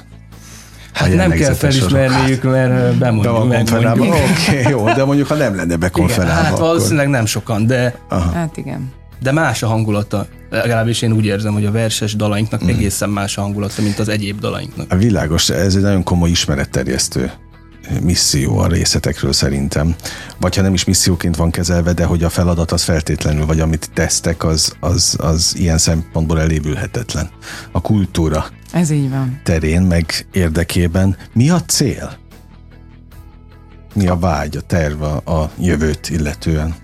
Hát 0.95 1.13
nem 1.13 1.31
kell 1.31 1.53
felismerniük, 1.53 2.43
mert 2.43 2.71
ö, 2.71 2.73
Be 2.73 2.91
bemondjuk, 2.97 3.37
van 3.37 3.47
konferálva. 3.49 4.03
megmondjuk. 4.03 4.37
Oké, 4.47 4.59
okay, 4.59 4.71
jó, 4.71 4.93
de 4.93 5.05
mondjuk 5.05 5.27
ha 5.27 5.35
nem 5.35 5.55
lenne 5.55 5.75
bekonferálva, 5.75 6.41
hát 6.41 6.51
akkor... 6.51 6.59
valószínűleg 6.59 7.07
nem 7.07 7.25
sokan, 7.25 7.65
de, 7.67 7.95
Hát 8.33 8.57
igen. 8.57 8.91
de 9.21 9.31
más 9.31 9.63
a 9.63 9.67
hangulata. 9.67 10.27
Legalábbis 10.49 11.01
én 11.01 11.11
úgy 11.11 11.25
érzem, 11.25 11.53
hogy 11.53 11.65
a 11.65 11.71
verses 11.71 12.15
dalainknak 12.15 12.63
mm. 12.63 12.67
egészen 12.67 13.09
más 13.09 13.37
a 13.37 13.41
hangulata, 13.41 13.81
mint 13.81 13.99
az 13.99 14.09
egyéb 14.09 14.39
dalainknak. 14.39 14.91
A 14.91 14.95
világos, 14.95 15.49
ez 15.49 15.75
egy 15.75 15.81
nagyon 15.81 16.03
komoly 16.03 16.29
ismeretterjesztő 16.29 17.31
misszió 18.01 18.57
a 18.57 18.67
részletekről 18.67 19.33
szerintem. 19.33 19.95
Vagy 20.39 20.55
ha 20.55 20.61
nem 20.61 20.73
is 20.73 20.83
misszióként 20.83 21.35
van 21.35 21.51
kezelve, 21.51 21.93
de 21.93 22.05
hogy 22.05 22.23
a 22.23 22.29
feladat 22.29 22.71
az 22.71 22.83
feltétlenül, 22.83 23.45
vagy 23.45 23.59
amit 23.59 23.89
tesztek, 23.93 24.43
az, 24.43 24.75
az, 24.79 25.15
az 25.19 25.53
ilyen 25.57 25.77
szempontból 25.77 26.39
elévülhetetlen. 26.39 27.29
A 27.71 27.81
kultúra 27.81 28.45
Ez 28.73 28.89
így 28.89 29.09
van. 29.09 29.41
terén, 29.43 29.81
meg 29.81 30.27
érdekében 30.31 31.17
mi 31.33 31.49
a 31.49 31.61
cél? 31.61 32.17
Mi 33.93 34.07
a 34.07 34.17
vágy, 34.17 34.57
a 34.57 34.61
terv 34.61 35.01
a, 35.03 35.51
jövőt 35.59 36.09
illetően? 36.09 36.75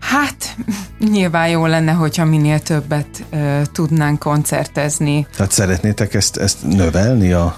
Hát, 0.00 0.56
nyilván 1.12 1.48
jó 1.48 1.66
lenne, 1.66 1.92
hogyha 1.92 2.24
minél 2.24 2.60
többet 2.60 3.24
ö, 3.30 3.60
tudnánk 3.72 4.18
koncertezni. 4.18 5.26
Tehát 5.36 5.52
szeretnétek 5.52 6.14
ezt, 6.14 6.36
ezt 6.36 6.58
növelni 6.62 7.32
a, 7.32 7.56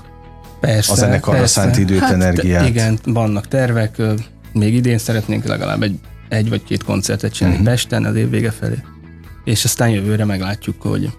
Persze, 0.60 0.92
a 0.92 0.94
zenekarra 0.94 1.38
persze. 1.38 1.60
szánt 1.60 1.78
időt, 1.78 1.98
hát, 1.98 2.12
energiát? 2.12 2.68
Igen, 2.68 2.98
vannak 3.04 3.48
tervek. 3.48 4.02
Még 4.52 4.74
idén 4.74 4.98
szeretnénk 4.98 5.44
legalább 5.44 5.82
egy, 5.82 5.98
egy 6.28 6.48
vagy 6.48 6.64
két 6.64 6.84
koncertet 6.84 7.32
csinálni 7.32 7.58
uh-huh. 7.58 7.72
Pesten 7.72 8.04
az 8.04 8.14
év 8.14 8.30
vége 8.30 8.50
felé. 8.50 8.78
És 9.44 9.64
aztán 9.64 9.90
jövőre 9.90 10.24
meglátjuk, 10.24 10.82
hogy 10.82 11.10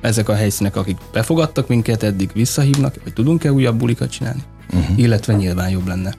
ezek 0.00 0.28
a 0.28 0.34
helyszínek, 0.34 0.76
akik 0.76 0.96
befogadtak 1.12 1.68
minket, 1.68 2.02
eddig 2.02 2.30
visszahívnak, 2.34 2.94
vagy 3.04 3.12
tudunk-e 3.12 3.52
újabb 3.52 3.78
bulikat 3.78 4.10
csinálni. 4.10 4.42
Uh-huh. 4.72 4.98
Illetve 4.98 5.34
nyilván 5.34 5.70
jobb 5.70 5.86
lenne 5.86 6.14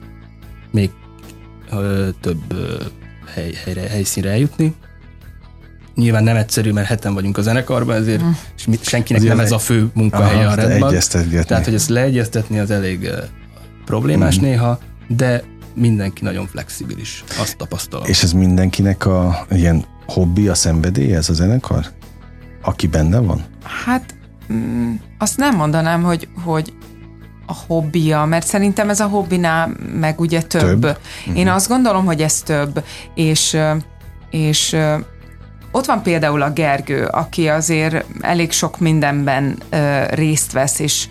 még 0.76 0.90
ö, 1.70 2.08
több 2.20 2.52
ö, 2.52 2.74
hely, 3.34 3.52
helyre, 3.64 3.80
helyszínre 3.80 4.30
eljutni. 4.30 4.74
Nyilván 5.96 6.24
nem 6.24 6.36
egyszerű, 6.36 6.72
mert 6.72 6.86
heten 6.86 7.14
vagyunk 7.14 7.38
a 7.38 7.42
zenekarban, 7.42 7.96
ezért 7.96 8.22
mm. 8.22 8.30
és 8.56 8.66
senkinek 8.82 9.22
Azért 9.22 9.36
nem 9.36 9.44
ez 9.44 9.52
a 9.52 9.58
fő 9.58 9.90
munkahelye 9.94 10.46
Aha, 10.46 10.52
a 10.52 10.54
rendben. 10.54 11.00
Tehát, 11.46 11.64
hogy 11.64 11.74
ezt 11.74 11.88
leegyeztetni 11.88 12.58
az 12.58 12.70
elég 12.70 13.10
problémás 13.84 14.36
Mhm. 14.36 14.44
néha, 14.44 14.78
de 15.08 15.42
mindenki 15.74 16.24
nagyon 16.24 16.46
flexibilis, 16.46 17.24
azt 17.40 17.56
tapasztalom. 17.56 18.06
És 18.06 18.22
ez 18.22 18.32
mindenkinek 18.32 19.06
a 19.06 19.46
ilyen 19.50 19.84
hobbi, 20.06 20.48
a 20.48 20.54
szenvedély, 20.54 21.14
ez 21.14 21.28
a 21.28 21.32
zenekar? 21.32 21.86
Aki 22.62 22.86
benne 22.86 23.18
van? 23.18 23.44
Hát 23.84 24.14
mm, 24.52 24.94
azt 25.18 25.36
nem 25.36 25.56
mondanám, 25.56 26.02
hogy, 26.02 26.28
hogy 26.44 26.72
a 27.46 27.54
hobbija, 27.66 28.24
mert 28.24 28.46
szerintem 28.46 28.90
ez 28.90 29.00
a 29.00 29.06
hobbinál 29.06 29.76
meg 30.00 30.20
ugye 30.20 30.42
több. 30.42 30.80
Több? 30.80 30.98
Én 31.34 31.48
azt 31.48 31.68
gondolom, 31.68 32.04
hogy 32.04 32.22
ez 32.22 32.40
több, 32.40 32.84
és, 33.14 33.56
és 34.30 34.76
ott 35.76 35.86
van 35.86 36.02
például 36.02 36.42
a 36.42 36.50
Gergő, 36.50 37.04
aki 37.04 37.48
azért 37.48 38.04
elég 38.20 38.52
sok 38.52 38.78
mindenben 38.78 39.58
ö, 39.70 40.04
részt 40.10 40.52
vesz, 40.52 40.78
és 40.78 41.08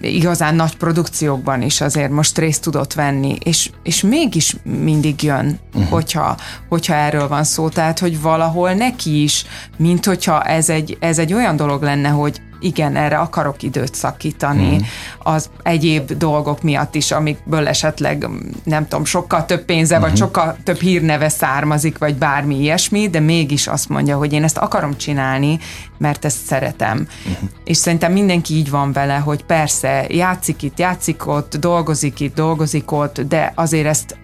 igazán 0.00 0.54
nagy 0.54 0.76
produkciókban 0.76 1.62
is 1.62 1.80
azért 1.80 2.10
most 2.10 2.38
részt 2.38 2.62
tudott 2.62 2.92
venni, 2.92 3.36
és, 3.44 3.70
és 3.82 4.02
mégis 4.02 4.56
mindig 4.62 5.22
jön, 5.22 5.58
uh-huh. 5.74 5.90
hogyha, 5.90 6.36
hogyha 6.68 6.94
erről 6.94 7.28
van 7.28 7.44
szó, 7.44 7.68
tehát 7.68 7.98
hogy 7.98 8.20
valahol 8.20 8.72
neki 8.72 9.22
is, 9.22 9.44
mint 9.76 10.04
hogyha 10.04 10.42
ez 10.42 10.68
egy, 10.68 10.96
ez 11.00 11.18
egy 11.18 11.32
olyan 11.32 11.56
dolog 11.56 11.82
lenne, 11.82 12.08
hogy 12.08 12.40
igen, 12.60 12.96
erre 12.96 13.18
akarok 13.18 13.62
időt 13.62 13.94
szakítani, 13.94 14.70
uh-huh. 14.70 14.86
az 15.18 15.50
egyéb 15.62 16.12
dolgok 16.12 16.62
miatt 16.62 16.94
is, 16.94 17.10
amikből 17.10 17.68
esetleg 17.68 18.28
nem 18.64 18.88
tudom, 18.88 19.04
sokkal 19.04 19.44
több 19.44 19.64
pénze, 19.64 19.94
uh-huh. 19.94 20.10
vagy 20.10 20.18
sokkal 20.18 20.56
több 20.64 20.80
hírneve 20.80 21.28
származik, 21.28 21.98
vagy 21.98 22.16
bármi 22.16 22.60
ilyesmi, 22.60 23.08
de 23.08 23.20
mégis 23.20 23.66
azt 23.66 23.88
mondja, 23.88 24.16
hogy 24.16 24.32
én 24.32 24.44
ezt 24.44 24.58
akarom 24.58 24.96
csinálni, 24.96 25.58
mert 25.98 26.24
ezt 26.24 26.44
szeretem. 26.44 27.08
Uh-huh. 27.26 27.48
És 27.64 27.76
szerintem 27.76 28.12
mindenki 28.12 28.54
így 28.54 28.70
van 28.70 28.92
vele, 28.92 29.16
hogy 29.16 29.44
persze 29.44 30.06
játszik 30.08 30.62
itt, 30.62 30.78
játszik 30.78 31.26
ott, 31.26 31.56
dolgozik 31.56 32.20
itt, 32.20 32.34
dolgozik 32.34 32.92
ott, 32.92 33.20
de 33.20 33.52
azért 33.54 33.86
ezt 33.86 34.16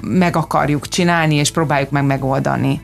meg 0.00 0.36
akarjuk 0.36 0.88
csinálni, 0.88 1.34
és 1.34 1.50
próbáljuk 1.50 1.90
meg 1.90 2.04
megoldani. 2.04 2.80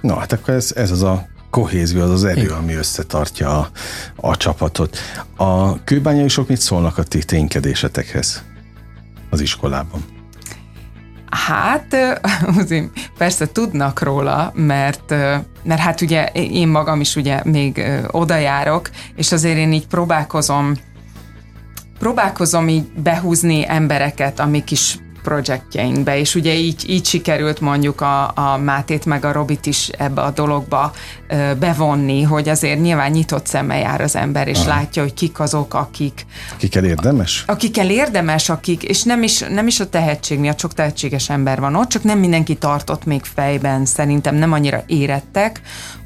Na, 0.00 0.18
hát 0.18 0.32
akkor 0.32 0.54
ez, 0.54 0.72
ez 0.76 0.90
az 0.90 1.02
a 1.02 1.26
kohézió, 1.52 2.00
az 2.00 2.10
az 2.10 2.24
erő, 2.24 2.48
ami 2.48 2.74
összetartja 2.74 3.58
a, 3.58 3.70
a 4.16 4.36
csapatot. 4.36 4.98
A 5.36 5.84
kőbányai 5.84 6.28
sok 6.28 6.48
mit 6.48 6.60
szólnak 6.60 6.98
a 6.98 7.02
ti 7.02 7.24
ténykedésetekhez 7.24 8.42
az 9.30 9.40
iskolában? 9.40 10.04
Hát, 11.30 11.96
persze 13.18 13.52
tudnak 13.52 14.02
róla, 14.02 14.52
mert, 14.54 15.10
mert 15.62 15.80
hát 15.80 16.00
ugye 16.00 16.26
én 16.32 16.68
magam 16.68 17.00
is 17.00 17.16
ugye 17.16 17.40
még 17.44 17.82
oda 18.10 18.36
járok, 18.36 18.90
és 19.16 19.32
azért 19.32 19.56
én 19.56 19.72
így 19.72 19.86
próbálkozom, 19.86 20.74
próbálkozom 21.98 22.68
így 22.68 22.92
behúzni 22.92 23.64
embereket 23.68 24.40
a 24.40 24.46
mi 24.46 24.64
kis 24.64 24.98
projektjeinkbe, 25.22 26.18
és 26.18 26.34
ugye 26.34 26.54
így, 26.54 26.90
így 26.90 27.06
sikerült 27.06 27.60
mondjuk 27.60 28.00
a, 28.00 28.32
a 28.34 28.56
Mátét 28.56 29.04
meg 29.04 29.24
a 29.24 29.32
Robit 29.32 29.66
is 29.66 29.88
ebbe 29.88 30.20
a 30.20 30.30
dologba 30.30 30.92
ö, 31.28 31.52
bevonni, 31.58 32.22
hogy 32.22 32.48
azért 32.48 32.80
nyilván 32.80 33.10
nyitott 33.10 33.46
szemmel 33.46 33.78
jár 33.78 34.00
az 34.00 34.16
ember, 34.16 34.48
és 34.48 34.58
Aha. 34.58 34.68
látja, 34.68 35.02
hogy 35.02 35.14
kik 35.14 35.40
azok, 35.40 35.74
akik, 35.74 36.26
Kikkel 36.56 36.84
érdemes? 36.84 37.44
akikkel 37.46 37.90
érdemes, 37.90 38.48
akik, 38.48 38.82
és 38.82 39.02
nem 39.02 39.22
is, 39.22 39.38
nem 39.38 39.66
is 39.66 39.80
a 39.80 39.88
tehetség 39.88 40.38
miatt, 40.38 40.58
sok 40.58 40.74
tehetséges 40.74 41.30
ember 41.30 41.60
van 41.60 41.74
ott, 41.74 41.88
csak 41.88 42.02
nem 42.02 42.18
mindenki 42.18 42.54
tartott 42.54 43.04
még 43.04 43.22
fejben, 43.34 43.84
szerintem 43.84 44.34
nem 44.34 44.52
annyira 44.52 44.82
érettek, 44.86 45.60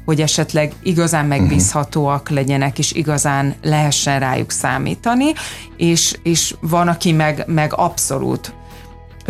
hogy 0.05 0.21
esetleg 0.21 0.73
igazán 0.83 1.25
megbízhatóak 1.25 2.29
legyenek, 2.29 2.79
és 2.79 2.91
igazán 2.91 3.55
lehessen 3.61 4.19
rájuk 4.19 4.51
számítani, 4.51 5.33
és, 5.77 6.17
és 6.23 6.55
van, 6.59 6.87
aki 6.87 7.11
meg, 7.11 7.43
meg 7.47 7.73
abszolút 7.75 8.53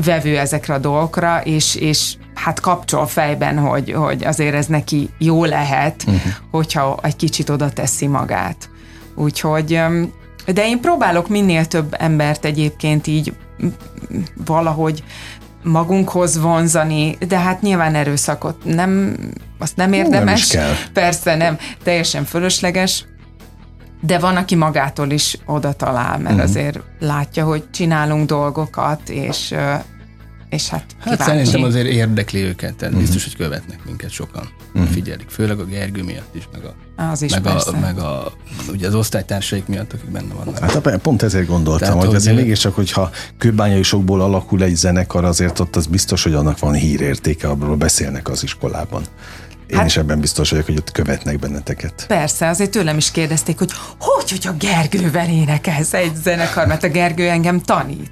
vevő 0.03 0.37
ezekre 0.37 0.73
a 0.73 0.77
dolgokra, 0.77 1.41
és, 1.43 1.75
és 1.75 2.13
hát 2.33 2.59
kapcsol 2.59 3.07
fejben, 3.07 3.57
hogy, 3.57 3.91
hogy 3.91 4.23
azért 4.23 4.55
ez 4.55 4.65
neki 4.65 5.09
jó 5.17 5.45
lehet, 5.45 6.03
uh-huh. 6.07 6.31
hogyha 6.51 6.99
egy 7.01 7.15
kicsit 7.15 7.49
oda 7.49 7.69
teszi 7.69 8.07
magát. 8.07 8.69
Úgyhogy, 9.15 9.79
de 10.45 10.67
én 10.67 10.79
próbálok 10.79 11.27
minél 11.27 11.65
több 11.65 11.95
embert 11.99 12.45
egyébként 12.45 13.07
így 13.07 13.33
valahogy 14.45 15.03
magunkhoz 15.63 16.39
vonzani, 16.39 17.17
de 17.27 17.39
hát 17.39 17.61
nyilván 17.61 17.95
erőszakot 17.95 18.63
nem, 18.63 19.15
azt 19.59 19.75
nem 19.75 19.93
érdemes. 19.93 20.41
is 20.41 20.47
kell. 20.47 20.73
Persze 20.93 21.35
nem, 21.35 21.57
teljesen 21.83 22.23
fölösleges, 22.23 23.05
de 24.01 24.19
van, 24.19 24.35
aki 24.35 24.55
magától 24.55 25.09
is 25.11 25.37
oda 25.45 25.73
talál, 25.73 26.17
mert 26.17 26.35
uh-huh. 26.35 26.49
azért 26.49 26.79
látja, 26.99 27.45
hogy 27.45 27.63
csinálunk 27.71 28.27
dolgokat, 28.27 29.09
és, 29.09 29.53
és 30.49 30.67
hát 30.69 30.85
Hát 30.99 31.17
kíváncsi. 31.17 31.23
szerintem 31.23 31.63
azért 31.63 31.87
érdekli 31.87 32.39
őket, 32.41 32.75
tehát 32.75 32.93
uh-huh. 32.93 32.99
biztos, 32.99 33.23
hogy 33.23 33.35
követnek 33.35 33.85
minket 33.85 34.09
sokan. 34.09 34.49
Uh-huh. 34.73 34.91
Figyelik, 34.91 35.29
főleg 35.29 35.59
a 35.59 35.65
Gergő 35.65 36.03
miatt 36.03 36.35
is, 36.35 36.47
meg 36.51 36.61
a, 36.63 37.01
Az 37.11 37.21
is 37.21 37.31
meg, 37.31 37.41
persze. 37.41 37.69
a, 37.69 37.79
meg 37.79 37.97
a, 37.99 38.31
ugye 38.71 38.87
az 38.87 38.95
osztálytársaik 38.95 39.67
miatt, 39.67 39.93
akik 39.93 40.09
benne 40.09 40.33
vannak. 40.33 40.59
Hát 40.59 40.97
pont 40.97 41.21
ezért 41.21 41.47
gondoltam, 41.47 41.79
Tehát, 41.79 41.95
hogy 41.95 42.07
hogy- 42.07 42.15
azért 42.15 42.35
mégiscsak, 42.35 42.75
hogyha 42.75 43.09
kőbányai 43.37 43.83
sokból 43.83 44.21
alakul 44.21 44.63
egy 44.63 44.75
zenekar, 44.75 45.25
azért 45.25 45.59
ott 45.59 45.75
az 45.75 45.85
biztos, 45.85 46.23
hogy 46.23 46.33
annak 46.33 46.59
van 46.59 46.73
hírértéke, 46.73 47.47
abról 47.47 47.75
beszélnek 47.75 48.29
az 48.29 48.43
iskolában. 48.43 49.01
Én 49.67 49.77
hát, 49.77 49.85
is 49.85 49.97
ebben 49.97 50.19
biztos 50.19 50.49
vagyok, 50.49 50.65
hogy 50.65 50.77
ott 50.77 50.91
követnek 50.91 51.39
benneteket. 51.39 52.05
Persze, 52.07 52.47
azért 52.47 52.69
tőlem 52.71 52.97
is 52.97 53.11
kérdezték, 53.11 53.57
hogy 53.57 53.71
hogy, 53.99 54.31
hogy 54.31 54.47
a 54.47 54.55
Gergővel 54.59 55.29
énekelsz 55.29 55.93
egy 55.93 56.11
zenekar, 56.23 56.67
mert 56.67 56.83
a 56.83 56.87
Gergő 56.89 57.29
engem 57.29 57.61
tanít. 57.61 58.11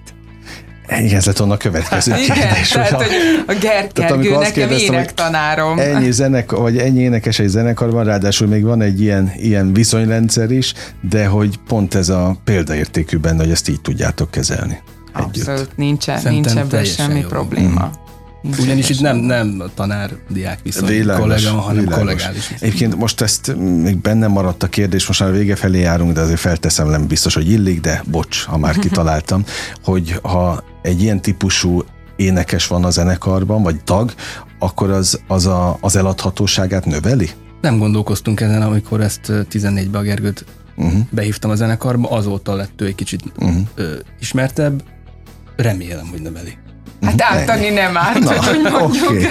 Igen, 0.89 1.15
ez 1.15 1.25
lett 1.25 1.37
volna 1.37 1.53
a 1.53 1.57
következő 1.57 2.15
Igen, 2.15 2.37
kérdés. 2.37 2.69
tehát, 2.69 2.91
hogy 2.91 3.07
a 3.47 3.53
Ger- 3.53 3.93
Tehát 3.93 4.11
amikor 4.11 4.31
Gergő 4.31 4.45
azt 4.45 4.55
nekem 4.55 4.77
énektanárom. 4.77 5.79
Ennyi, 5.79 6.11
zenek, 6.11 6.51
vagy 6.51 6.77
ennyi 6.77 6.99
énekes 6.99 7.39
egy 7.39 7.47
zenekarban, 7.47 8.03
ráadásul 8.03 8.47
még 8.47 8.63
van 8.63 8.81
egy 8.81 9.01
ilyen, 9.01 9.31
ilyen 9.35 9.73
viszonyrendszer 9.73 10.51
is, 10.51 10.73
de 11.09 11.25
hogy 11.25 11.59
pont 11.67 11.93
ez 11.95 12.09
a 12.09 12.37
példaértékű 12.43 13.17
benne, 13.17 13.41
hogy 13.43 13.51
ezt 13.51 13.69
így 13.69 13.81
tudjátok 13.81 14.31
kezelni. 14.31 14.81
Együtt. 15.15 15.47
Abszolút, 15.47 15.77
nincsen, 15.77 16.17
Szerintem 16.19 16.53
nincs 16.53 16.57
ebben 16.57 16.69
teljesen 16.69 17.05
semmi 17.05 17.19
jó. 17.19 17.27
probléma. 17.27 17.81
Nincs 17.81 18.04
Ugyanis 18.59 18.89
itt 18.89 18.99
nem, 18.99 19.17
nem 19.17 19.55
a 19.59 19.73
tanár-diák 19.73 20.59
viszony 20.63 20.87
Világos, 20.87 21.21
kollega, 21.21 21.49
hanem 21.49 21.83
világos. 21.83 21.97
kollegális 21.97 22.47
viszony. 22.47 22.67
Egyébként 22.67 22.95
most 22.95 23.21
ezt 23.21 23.55
még 23.57 23.97
bennem 23.97 24.31
maradt 24.31 24.63
a 24.63 24.67
kérdés, 24.67 25.07
most 25.07 25.19
már 25.19 25.29
a 25.29 25.33
vége 25.33 25.55
felé 25.55 25.79
járunk, 25.79 26.13
de 26.13 26.21
azért 26.21 26.39
felteszem, 26.39 26.89
nem 26.89 27.07
biztos, 27.07 27.33
hogy 27.33 27.49
illik, 27.49 27.81
de 27.81 28.03
bocs, 28.11 28.43
ha 28.43 28.57
már 28.57 28.77
kitaláltam, 28.77 29.43
hogy 29.83 30.19
ha 30.21 30.63
egy 30.81 31.01
ilyen 31.01 31.21
típusú 31.21 31.83
énekes 32.15 32.67
van 32.67 32.83
a 32.83 32.89
zenekarban, 32.89 33.63
vagy 33.63 33.83
tag, 33.83 34.13
akkor 34.59 34.89
az, 34.89 35.19
az 35.27 35.45
a, 35.45 35.77
az 35.81 35.95
eladhatóságát 35.95 36.85
növeli? 36.85 37.29
Nem 37.61 37.77
gondolkoztunk 37.77 38.41
ezen, 38.41 38.61
amikor 38.61 39.01
ezt 39.01 39.29
ö, 39.29 39.41
14-ben 39.51 40.01
a 40.01 40.03
Gergőt 40.03 40.45
uh-huh. 40.75 40.99
behívtam 41.09 41.51
a 41.51 41.55
zenekarba, 41.55 42.09
azóta 42.09 42.55
lett 42.55 42.81
ő 42.81 42.85
egy 42.85 42.95
kicsit 42.95 43.23
uh-huh. 43.39 43.55
ö, 43.75 43.93
ismertebb. 44.19 44.83
Remélem, 45.55 46.07
hogy 46.07 46.21
növeli. 46.21 46.57
Hát 47.05 47.21
ártani 47.21 47.69
nem 47.69 47.97
árt, 47.97 48.19
Na, 48.19 48.43
hogy 48.43 48.61
mondjuk. 48.71 49.09
oké. 49.09 49.29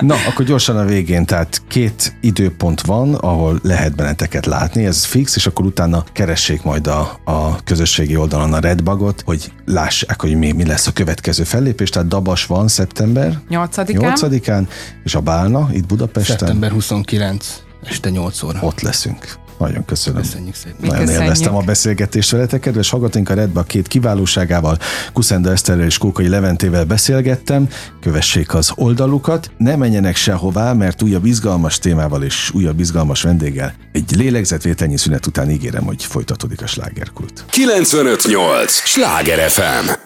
Na, 0.00 0.14
akkor 0.28 0.44
gyorsan 0.44 0.76
a 0.76 0.84
végén, 0.84 1.24
tehát 1.26 1.62
két 1.68 2.16
időpont 2.20 2.80
van, 2.80 3.14
ahol 3.14 3.58
lehet 3.62 3.96
benneteket 3.96 4.46
látni, 4.46 4.84
ez 4.86 5.04
fix, 5.04 5.36
és 5.36 5.46
akkor 5.46 5.64
utána 5.64 6.04
keressék 6.12 6.62
majd 6.62 6.86
a, 6.86 7.18
a 7.24 7.62
közösségi 7.64 8.16
oldalon 8.16 8.52
a 8.52 8.58
Redbagot, 8.58 9.22
hogy 9.24 9.52
lássák, 9.64 10.20
hogy 10.20 10.34
mi, 10.34 10.52
mi 10.52 10.64
lesz 10.66 10.86
a 10.86 10.92
következő 10.92 11.44
fellépés, 11.44 11.88
tehát 11.90 12.08
Dabas 12.08 12.46
van 12.46 12.68
szeptember 12.68 13.38
8-án. 13.50 14.16
8-án, 14.20 14.66
és 15.04 15.14
a 15.14 15.20
Bálna 15.20 15.68
itt 15.72 15.86
Budapesten, 15.86 16.36
Szeptember 16.38 16.70
29, 16.70 17.46
este 17.84 18.10
8 18.10 18.42
óra. 18.42 18.58
ott 18.62 18.80
leszünk. 18.80 19.44
Nagyon 19.58 19.84
köszönöm. 19.84 20.22
Köszönjük 20.22 20.54
szépen. 20.54 20.76
Nagyon 20.80 20.98
köszönjük. 20.98 21.22
élveztem 21.22 21.54
a 21.56 21.60
beszélgetést 21.60 22.30
veletek, 22.30 22.60
kedves 22.60 22.90
hallgatóink, 22.90 23.28
a 23.28 23.34
Redba 23.34 23.62
két 23.62 23.88
kiválóságával, 23.88 24.78
Kuszenda 25.12 25.50
Eszterrel 25.50 25.86
és 25.86 25.98
Kókai 25.98 26.28
Leventével 26.28 26.84
beszélgettem, 26.84 27.68
kövessék 28.00 28.54
az 28.54 28.72
oldalukat, 28.74 29.50
ne 29.58 29.76
menjenek 29.76 30.16
sehová, 30.16 30.72
mert 30.72 31.02
újabb 31.02 31.24
izgalmas 31.24 31.78
témával 31.78 32.22
és 32.22 32.50
újabb 32.54 32.80
izgalmas 32.80 33.22
vendéggel 33.22 33.74
egy 33.92 34.16
lélegzetvételnyi 34.16 34.96
szünet 34.96 35.26
után 35.26 35.50
ígérem, 35.50 35.84
hogy 35.84 36.04
folytatódik 36.04 36.62
a 36.62 36.66
slágerkult. 36.66 37.44
958! 37.50 38.72
Sláger 38.72 39.50
FM! 39.50 40.05